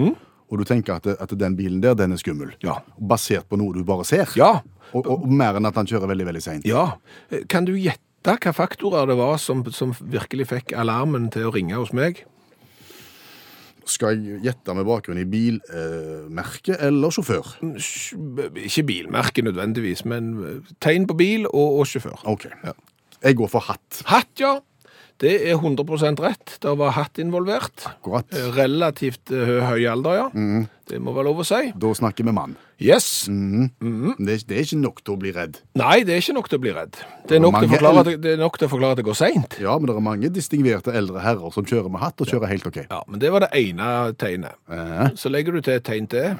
og 0.49 0.57
du 0.61 0.65
tenker 0.69 0.97
at, 0.97 1.11
at 1.19 1.35
den 1.39 1.55
bilen 1.59 1.83
der, 1.83 1.93
den 1.99 2.15
er 2.15 2.21
skummel. 2.21 2.55
Ja. 2.63 2.79
Basert 2.97 3.45
på 3.51 3.59
noe 3.61 3.75
du 3.75 3.83
bare 3.87 4.07
ser. 4.07 4.31
Ja, 4.39 4.55
Og, 4.93 5.05
og, 5.07 5.23
og 5.25 5.29
mer 5.33 5.57
enn 5.57 5.65
at 5.65 5.77
han 5.79 5.87
kjører 5.89 6.09
veldig, 6.11 6.25
veldig 6.31 6.41
seint. 6.45 6.65
ja. 6.69 6.87
Kan 7.49 7.65
du 7.69 7.75
gjette 7.75 8.01
hva 8.23 8.53
faktorer 8.55 9.09
det 9.09 9.17
var 9.19 9.39
som, 9.41 9.65
som 9.75 9.91
virkelig 9.99 10.47
fikk 10.51 10.73
alarmen 10.79 11.29
til 11.33 11.49
å 11.49 11.53
ringe 11.55 11.75
hos 11.75 11.93
meg? 11.95 12.23
Skal 13.89 14.15
jeg 14.15 14.39
gjette 14.45 14.75
med 14.77 14.87
bakgrunn 14.87 15.19
i 15.19 15.27
bilmerke 15.27 16.77
eller 16.79 17.11
sjåfør? 17.11 17.57
Ikke 18.63 18.85
bilmerke 18.87 19.43
nødvendigvis, 19.43 20.05
men 20.07 20.63
tegn 20.83 21.07
på 21.09 21.17
bil 21.19 21.49
og, 21.51 21.81
og 21.81 21.89
sjåfør. 21.91 22.23
OK. 22.31 22.47
Jeg 23.23 23.39
går 23.39 23.51
for 23.51 23.67
hatt. 23.67 24.03
Hatt, 24.07 24.31
ja. 24.39 24.55
Det 25.21 25.33
er 25.47 25.55
100 25.55 26.19
rett. 26.19 26.57
Det 26.59 26.71
var 26.77 26.91
hatt 26.97 27.19
involvert. 27.21 27.85
Akkurat. 27.87 28.25
Relativt 28.57 29.31
eh, 29.31 29.61
høy 29.69 29.85
alder, 29.87 30.15
ja. 30.17 30.27
Det 30.89 30.97
må 30.99 31.13
være 31.15 31.29
lov 31.29 31.39
å 31.39 31.45
si. 31.47 31.71
Da 31.79 31.91
snakker 31.95 32.25
vi 32.27 32.33
mann. 32.35 32.55
Yes. 32.83 33.29
Men 33.29 33.69
Det, 34.17 34.33
er- 34.41 34.47
det 34.49 34.57
er 34.57 34.63
ikke 34.65 34.79
nok 34.81 34.99
til 35.05 35.13
å 35.13 35.19
bli 35.21 35.31
redd. 35.31 35.61
Nei, 35.79 36.03
det 36.03 36.15
er 36.17 36.19
ikke 36.25 36.35
nok 36.35 36.49
til 36.51 36.59
å 36.59 36.63
bli 36.65 36.73
redd. 36.75 36.97
Det 37.29 37.37
er 37.37 37.39
nok, 37.45 37.59
til 37.61 37.87
å 37.87 38.03
det, 38.03 38.17
det 38.25 38.33
nok 38.41 38.57
til 38.59 38.67
å 38.67 38.71
forklare 38.73 38.97
at 38.97 38.99
det 38.99 39.05
går 39.07 39.15
seint. 39.15 39.55
Ja, 39.63 39.77
men 39.79 39.87
det 39.87 39.95
er 39.95 40.03
mange 40.03 40.29
distingverte 40.33 40.91
eldre 40.91 41.21
herrer 41.23 41.53
som 41.55 41.63
kjører 41.69 41.93
med 41.93 42.03
hatt, 42.03 42.19
og 42.19 42.27
kjører 42.27 42.51
helt 42.51 42.67
OK. 42.67 42.81
Ja, 42.89 42.99
men 43.07 43.21
det 43.23 43.31
var 43.31 43.45
det 43.45 43.53
ene 43.55 44.11
tegnet. 44.19 44.57
Eh, 44.67 45.13
Så 45.15 45.31
legger 45.31 45.53
du 45.55 45.61
til 45.61 45.77
et 45.77 45.85
tegn 45.87 46.09
til. 46.11 46.35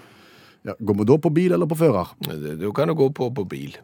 Ja, 0.63 0.75
går 0.79 0.95
vi 0.99 1.07
da 1.07 1.17
på 1.19 1.31
bil 1.35 1.51
eller 1.55 1.67
på 1.67 1.75
fører? 1.79 2.11
Du 2.23 2.55
Da 2.59 2.71
kan 2.75 2.87
du 2.91 2.95
gå 2.95 3.09
på, 3.15 3.29
på 3.35 3.47
bil. 3.47 3.77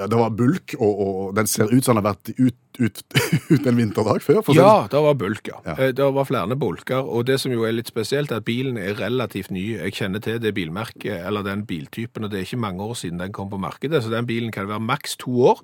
Ja, 0.00 0.06
Det 0.08 0.16
var 0.16 0.30
bulk, 0.32 0.74
og, 0.78 1.00
og, 1.04 1.36
den 1.36 1.46
ser 1.50 1.68
ut 1.68 1.84
som 1.84 1.96
den 1.96 2.04
har 2.04 2.14
vært 2.14 2.30
ut, 2.38 2.56
ut, 2.80 3.02
ut 3.52 3.66
en 3.68 3.76
vinterdag 3.76 4.22
før. 4.24 4.40
Ja, 4.56 4.86
det 4.90 5.02
var 5.04 5.18
bulk, 5.20 5.50
ja. 5.50 5.60
Ja. 5.66 5.74
Eh, 5.76 5.92
Det 5.96 6.06
var 6.16 6.28
flere 6.28 6.56
bulker, 6.56 7.04
og 7.04 7.26
det 7.28 7.36
som 7.42 7.52
jo 7.52 7.66
er 7.68 7.76
litt 7.76 7.90
spesielt, 7.92 8.32
er 8.32 8.40
at 8.40 8.46
bilen 8.48 8.78
er 8.80 8.96
relativt 9.00 9.52
ny. 9.52 9.76
Jeg 9.76 9.96
kjenner 9.98 10.24
til 10.24 10.40
det 10.40 10.54
bilmerket, 10.56 11.20
eller 11.26 11.44
den 11.44 11.66
biltypen, 11.68 12.24
og 12.24 12.32
det 12.32 12.40
er 12.40 12.48
ikke 12.48 12.62
mange 12.64 12.82
år 12.82 12.96
siden 12.96 13.20
den 13.20 13.34
kom 13.36 13.50
på 13.50 13.60
markedet, 13.60 14.02
så 14.02 14.12
den 14.12 14.26
bilen 14.26 14.52
kan 14.54 14.68
være 14.70 14.80
maks 14.80 15.18
to 15.20 15.36
år. 15.52 15.60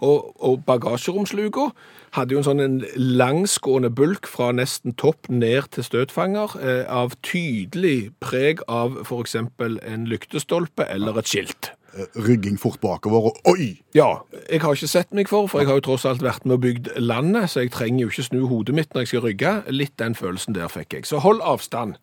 Og, 0.00 0.34
og 0.42 0.64
bagasjeromsluka 0.66 1.70
hadde 2.16 2.34
jo 2.34 2.40
en 2.40 2.48
sånn 2.48 2.64
en 2.64 2.76
langsgående 2.96 3.90
bulk 3.94 4.26
fra 4.30 4.50
nesten 4.56 4.96
topp 4.98 5.30
ned 5.30 5.70
til 5.76 5.86
støtfanger, 5.86 6.58
eh, 6.58 6.84
av 6.90 7.14
tydelig 7.22 8.10
preg 8.24 8.64
av 8.68 8.98
eksempel 9.16 9.78
en 9.86 10.06
lyktestolpe 10.10 10.86
eller 10.90 11.18
et 11.20 11.30
skilt. 11.30 11.72
Eh, 11.96 12.04
Rygging 12.28 12.58
fort 12.60 12.80
bakover, 12.80 13.30
og 13.30 13.36
oi! 13.48 13.80
Ja, 13.96 14.18
jeg 14.50 14.60
har 14.60 14.74
ikke 14.76 14.88
sett 14.90 15.14
meg 15.16 15.30
for, 15.30 15.46
for 15.48 15.62
jeg 15.62 15.70
har 15.70 15.78
jo 15.78 15.84
tross 15.86 16.04
alt 16.08 16.20
vært 16.24 16.44
med 16.44 16.58
og 16.58 16.64
bygd 16.66 16.90
landet, 17.00 17.48
så 17.48 17.62
jeg 17.64 17.72
trenger 17.72 18.04
jo 18.04 18.10
ikke 18.12 18.26
snu 18.26 18.42
hodet 18.50 18.76
mitt 18.76 18.92
når 18.92 19.06
jeg 19.06 19.12
skal 19.14 19.24
rygge. 19.24 19.52
Litt 19.72 19.94
den 20.02 20.16
følelsen 20.18 20.56
der 20.56 20.68
fikk 20.72 20.98
jeg. 20.98 21.06
Så 21.08 21.22
hold 21.24 21.40
avstand. 21.40 21.96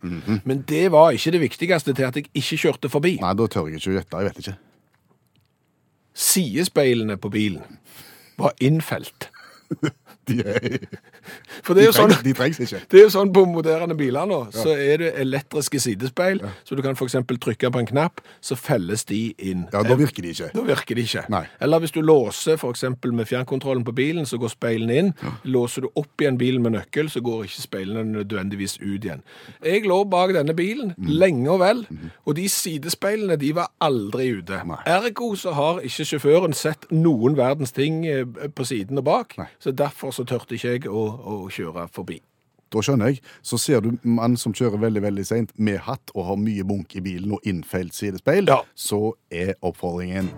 Men 0.48 0.64
det 0.70 0.88
var 0.96 1.14
ikke 1.14 1.36
det 1.36 1.44
viktigste 1.44 1.94
til 1.94 2.08
at 2.10 2.18
jeg 2.18 2.32
ikke 2.34 2.62
kjørte 2.66 2.90
forbi. 2.90 3.18
Nei, 3.22 3.34
da 3.38 3.48
tør 3.48 3.70
jeg 3.70 3.82
ikke 3.82 3.94
å 3.94 3.98
gjette. 4.00 4.24
Jeg 4.24 4.32
vet 4.32 4.42
ikke. 4.44 4.56
Sidespeilene 6.14 7.18
på 7.22 7.30
bilen 7.34 7.78
var 8.42 8.58
innfelt. 8.62 9.30
De, 10.24 10.38
er, 10.40 10.78
For 11.64 11.76
det 11.76 11.82
de, 11.82 11.84
er 11.84 11.90
jo 11.90 11.94
sånn... 11.98 12.12
trengs, 12.14 12.24
de 12.24 12.34
trengs 12.38 12.60
ikke. 12.64 12.80
Det 12.92 13.00
er 13.00 13.04
jo 13.04 13.10
sånn 13.12 13.32
på 13.36 13.42
moderne 13.50 13.96
biler 14.00 14.28
nå, 14.30 14.38
så 14.56 14.72
er 14.72 15.02
det 15.02 15.10
elektriske 15.20 15.82
sidespeil, 15.84 16.40
så 16.64 16.78
du 16.78 16.82
kan 16.86 16.96
eksempel 16.96 17.40
trykke 17.44 17.72
på 17.76 17.82
en 17.82 17.90
knapp, 17.90 18.22
så 18.40 18.56
felles 18.56 19.04
de 19.10 19.34
inn. 19.44 19.66
Ja, 19.74 19.82
Da 19.84 19.98
virker 20.00 20.24
de 20.24 20.32
ikke. 20.32 20.48
Da 20.56 20.64
virker 20.64 20.96
de 20.96 21.04
ikke. 21.04 21.26
Nei. 21.34 21.44
Eller 21.60 21.84
hvis 21.84 21.92
du 21.92 22.00
låser 22.02 22.56
eksempel 22.70 23.12
med 23.12 23.28
fjernkontrollen 23.28 23.84
på 23.84 23.92
bilen, 23.98 24.26
så 24.30 24.40
går 24.40 24.54
speilene 24.54 24.96
inn. 25.02 25.12
Låser 25.44 25.84
du 25.84 25.90
opp 26.00 26.24
igjen 26.24 26.38
bilen 26.40 26.64
med 26.64 26.78
nøkkel, 26.78 27.12
så 27.12 27.20
går 27.26 27.44
ikke 27.50 27.66
speilene 27.66 28.06
nødvendigvis 28.22 28.78
ut 28.80 29.04
igjen. 29.04 29.24
Jeg 29.64 29.84
lå 29.90 30.00
bak 30.08 30.32
denne 30.38 30.56
bilen 30.56 30.94
Mm. 30.94 31.08
lenge 31.20 31.50
og 31.52 31.60
vel, 31.60 31.80
og 32.26 32.36
de 32.38 32.44
sidespeilene 32.50 33.36
de 33.40 33.50
var 33.56 33.72
aldri 33.82 34.30
ute. 34.38 34.60
Nei. 34.68 34.78
Ergo 34.90 35.34
så 35.40 35.52
har 35.56 35.80
ikke 35.86 36.06
sjåføren 36.08 36.54
sett 36.56 36.86
noen 36.94 37.36
verdens 37.38 37.72
ting 37.76 38.04
eh, 38.08 38.24
på 38.54 38.66
siden 38.68 38.98
og 39.02 39.06
bak, 39.08 39.34
Nei. 39.42 39.48
Så 39.63 39.71
derfor 39.71 40.12
så 40.12 40.26
tørte 40.28 40.58
ikke 40.58 40.73
jeg 40.76 40.88
å, 40.91 41.04
å 41.23 41.36
kjøre 41.54 41.88
forbi. 41.95 42.17
Da 42.73 42.82
skjønner 42.82 43.12
jeg. 43.13 43.19
Så 43.45 43.60
ser 43.62 43.84
du 43.86 43.91
mann 44.04 44.34
som 44.41 44.52
kjører 44.58 44.82
veldig 44.82 45.04
veldig 45.06 45.23
seint 45.30 45.52
med 45.62 45.78
hatt 45.86 46.12
og 46.17 46.26
har 46.32 46.39
mye 46.41 46.65
bunk 46.67 46.95
i 46.97 47.04
bilen 47.06 47.36
og 47.38 47.45
innfeilt 47.47 47.93
sidespeil, 47.95 48.49
Ja. 48.49 48.63
så 48.76 49.13
er 49.32 49.54
oppfordringen 49.62 50.32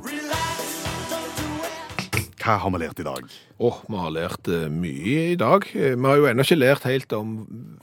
Hva 2.45 2.59
har 2.61 2.69
vi 2.75 2.77
lært 2.83 2.99
i 3.01 3.05
dag? 3.07 3.23
Åh, 3.58 3.78
vi 3.88 3.96
har 3.96 4.12
lært 4.12 4.50
eh, 4.52 4.65
mye 4.68 5.20
i 5.32 5.36
dag. 5.39 5.63
Eh, 5.72 5.94
Vi 5.96 6.04
har 6.04 6.18
jo 6.20 6.26
ennå 6.28 6.44
ikke 6.44 6.58
lært 6.60 6.84
helt 6.89 7.13
om 7.15 7.38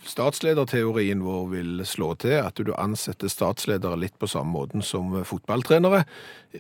statslederteorien 0.05 1.23
vår 1.25 1.47
vil 1.49 1.81
slå 1.89 2.11
til, 2.21 2.35
at 2.45 2.61
du 2.61 2.75
ansetter 2.77 3.31
statsledere 3.33 3.97
litt 3.97 4.19
på 4.21 4.29
samme 4.29 4.53
måten 4.53 4.85
som 4.85 5.15
eh, 5.17 5.25
fotballtrenere. 5.25 6.03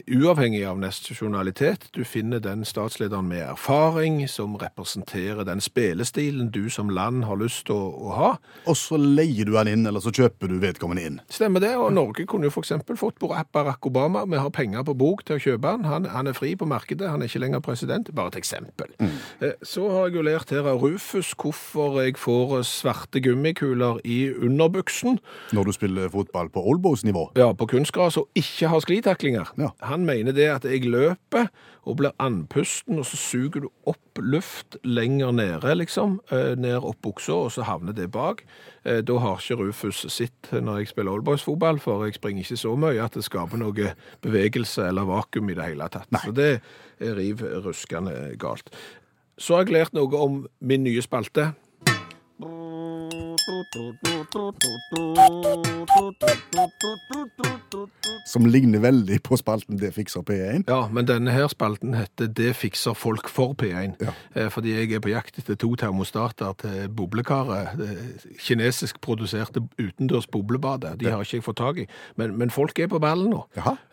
Uavhengig 0.09 0.63
av 0.65 0.79
nasjonalitet. 0.81 1.91
Du 1.93 2.01
finner 2.09 2.41
den 2.41 2.65
statslederen 2.65 3.29
med 3.29 3.43
erfaring, 3.45 4.23
som 4.33 4.55
representerer 4.57 5.45
den 5.45 5.61
spillestilen 5.61 6.49
du 6.55 6.71
som 6.73 6.89
land 6.89 7.27
har 7.29 7.37
lyst 7.37 7.67
til 7.69 7.77
å, 7.77 7.91
å 7.93 8.15
ha. 8.17 8.31
Og 8.65 8.79
så 8.81 8.97
leier 8.97 9.45
du 9.45 9.59
han 9.59 9.69
inn, 9.69 9.85
eller 9.85 10.01
så 10.01 10.09
kjøper 10.09 10.49
du 10.49 10.57
vedkommende 10.63 11.05
inn. 11.05 11.21
Stemmer 11.29 11.61
det, 11.61 11.75
og 11.77 11.93
Norge 11.93 12.25
kunne 12.25 12.49
jo 12.49 12.55
f.eks. 12.57 12.73
fått 12.97 13.21
Barack 13.21 13.85
Obama. 13.85 14.25
Vi 14.25 14.41
har 14.41 14.49
penger 14.57 14.89
på 14.89 14.97
bok 14.97 15.27
til 15.29 15.37
å 15.37 15.45
kjøpe 15.51 15.77
han. 15.77 15.85
han. 15.85 16.09
Han 16.17 16.33
er 16.33 16.41
fri 16.41 16.57
på 16.57 16.65
markedet, 16.73 17.13
han 17.13 17.21
er 17.21 17.29
ikke 17.29 17.45
lenger 17.45 17.61
president. 17.61 18.09
Bare 18.17 18.33
et 18.33 18.41
eksempel. 18.41 18.97
Eh, 19.41 19.53
Så 19.63 19.89
har 19.91 20.09
jeg 20.09 20.15
jo 20.17 20.23
lært 20.23 20.51
her 20.51 20.67
av 20.69 20.81
Rufus 20.83 21.33
hvorfor 21.35 22.01
jeg 22.03 22.17
får 22.17 22.63
svarte 22.69 23.21
gummikuler 23.23 24.01
i 24.05 24.31
underbuksen. 24.35 25.19
Når 25.53 25.65
du 25.65 25.73
spiller 25.73 26.09
fotball 26.13 26.49
på 26.49 26.63
oldboys-nivå. 26.63 27.33
Ja, 27.37 27.53
på 27.53 27.67
kunstgras 27.67 28.17
og 28.21 28.29
ikke 28.39 28.69
har 28.69 28.81
sklitaklinger. 28.81 29.53
Ja. 29.59 29.69
Han 29.83 30.05
mener 30.07 30.33
det 30.33 30.49
at 30.51 30.65
jeg 30.65 30.85
løper 30.91 31.49
og 31.85 31.97
blir 31.99 32.13
andpusten, 32.23 32.99
og 33.01 33.05
så 33.09 33.17
suger 33.19 33.65
du 33.65 33.69
opp 33.91 33.99
luft 34.23 34.77
lenger 34.85 35.33
nede, 35.35 35.73
liksom, 35.75 36.21
eh, 36.31 36.55
ned 36.55 36.77
opp 36.79 37.01
buksa, 37.03 37.33
og 37.33 37.51
så 37.51 37.65
havner 37.67 37.93
det 37.93 38.11
bak. 38.13 38.45
Eh, 38.85 39.01
Da 39.03 39.19
har 39.19 39.37
ikke 39.39 39.59
Rufus 39.59 40.07
sitt 40.09 40.53
når 40.53 40.79
jeg 40.79 40.89
spiller 40.89 41.11
oldboys-fotball, 41.13 41.81
for 41.81 42.05
jeg 42.05 42.15
springer 42.15 42.43
ikke 42.45 42.57
så 42.61 42.77
mye 42.79 43.03
at 43.03 43.13
det 43.15 43.25
skaper 43.25 43.59
noe 43.59 43.95
bevegelse 44.23 44.87
eller 44.89 45.03
vakuum 45.09 45.51
i 45.51 45.55
det 45.55 45.65
hele 45.65 45.89
tatt. 45.89 46.07
Så 46.23 46.33
det 46.35 46.61
riv 47.01 47.43
ruskende 47.65 48.37
galt. 48.41 48.71
Så 49.39 49.57
har 49.57 49.67
jeg 49.67 49.75
lært 49.75 49.97
noe 49.97 50.19
om 50.19 50.43
min 50.61 50.85
nye 50.85 51.03
spalte. 51.03 51.53
Som 58.27 58.47
ligner 58.47 58.79
veldig 58.83 59.19
på 59.27 59.37
spalten 59.37 59.79
Det 59.81 59.91
fikser 59.95 60.23
P1. 60.27 60.65
Ja, 60.69 60.87
men 60.93 61.07
denne 61.09 61.33
her 61.35 61.49
spalten 61.53 61.95
heter 61.97 62.29
Det 62.33 62.53
fikser 62.57 62.95
folk 62.97 63.29
for 63.33 63.55
P1. 63.59 63.97
Ja. 64.03 64.13
Eh, 64.37 64.49
Fordi 64.53 64.73
jeg 64.75 64.93
er 64.97 65.01
på 65.05 65.11
jakt 65.13 65.39
etter 65.41 65.57
to 65.61 65.73
termostater 65.77 66.53
til 66.63 66.89
boblekaret. 66.89 67.81
eh, 67.81 68.37
Kinesisk 68.39 69.01
produserte 69.01 69.63
utendørs 69.79 70.27
boblebade. 70.27 70.95
De 71.01 71.11
har 71.11 71.23
ikke 71.23 71.37
jeg 71.41 71.45
fått 71.45 71.57
tak 71.63 71.79
i. 71.79 71.87
Men, 72.17 72.37
men 72.39 72.51
folk 72.51 72.79
er 72.79 72.89
på 72.93 73.01
ballen 73.03 73.31
nå. 73.33 73.43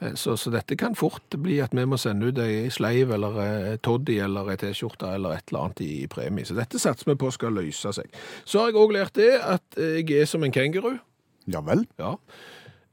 Eh, 0.02 0.14
Så, 0.16 0.36
så 0.38 0.52
dette 0.54 0.76
kan 0.78 0.96
fort 0.96 1.36
bli 1.42 1.60
at 1.64 1.74
vi 1.76 1.86
må 1.86 1.98
sende 1.98 2.28
ut 2.30 2.38
ei 2.40 2.70
sleiv 2.70 3.12
eller 3.16 3.78
toddy 3.84 4.20
eller 4.24 4.50
ei 4.54 4.58
T-skjorte 4.62 5.14
eller 5.16 5.38
et 5.38 5.44
eller 5.52 5.64
annet 5.70 5.82
i, 5.82 5.90
i 6.04 6.08
premie. 6.08 6.46
Så 6.46 6.56
dette 6.58 6.80
satser 6.80 7.06
vi 7.12 7.16
på 7.20 7.32
skal 7.32 7.54
løse 7.54 7.94
seg. 7.94 8.10
Så 8.46 8.60
har 8.60 8.68
jeg 8.72 8.80
òg 8.82 8.94
lært 8.96 9.16
det 9.20 9.32
at 9.40 9.59
jeg 9.78 10.12
er 10.22 10.26
som 10.30 10.44
en 10.44 10.52
kenguru. 10.54 10.98
Ja 11.50 11.62
vel. 11.66 11.86
Ja. 12.00 12.16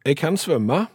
Jeg 0.06 0.16
kan 0.16 0.36
svømme. 0.36 0.86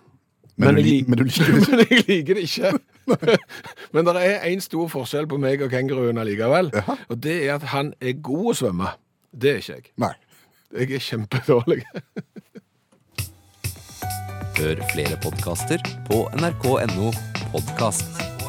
Men, 0.58 0.76
du, 0.76 0.82
jeg 0.82 1.06
men 1.08 1.18
du 1.18 1.24
liker 1.24 1.46
det 1.46 1.58
ikke. 1.58 1.72
men 1.72 1.86
jeg 1.90 2.08
liker 2.08 2.34
det 2.34 2.44
ikke. 2.48 2.72
Men 3.94 4.06
det 4.06 4.16
er 4.16 4.44
en 4.48 4.62
stor 4.62 4.88
forskjell 4.88 5.28
på 5.28 5.40
meg 5.42 5.62
og 5.66 5.72
kenguruen 5.74 6.22
allikevel. 6.22 6.70
Jaha. 6.74 6.96
Og 7.10 7.24
det 7.24 7.38
er 7.48 7.56
at 7.56 7.66
han 7.74 7.94
er 8.02 8.20
god 8.24 8.52
å 8.54 8.58
svømme. 8.62 8.92
Det 9.34 9.56
er 9.56 9.64
ikke 9.64 9.74
jeg. 9.74 9.94
Nei. 10.00 10.14
Jeg 10.72 10.96
er 10.96 11.04
kjempedårlig. 11.04 11.82
Hør 14.62 14.84
flere 14.94 15.18
podkaster 15.24 15.84
på 16.08 16.24
nrk.no 16.38 17.12
podkast. 17.52 18.41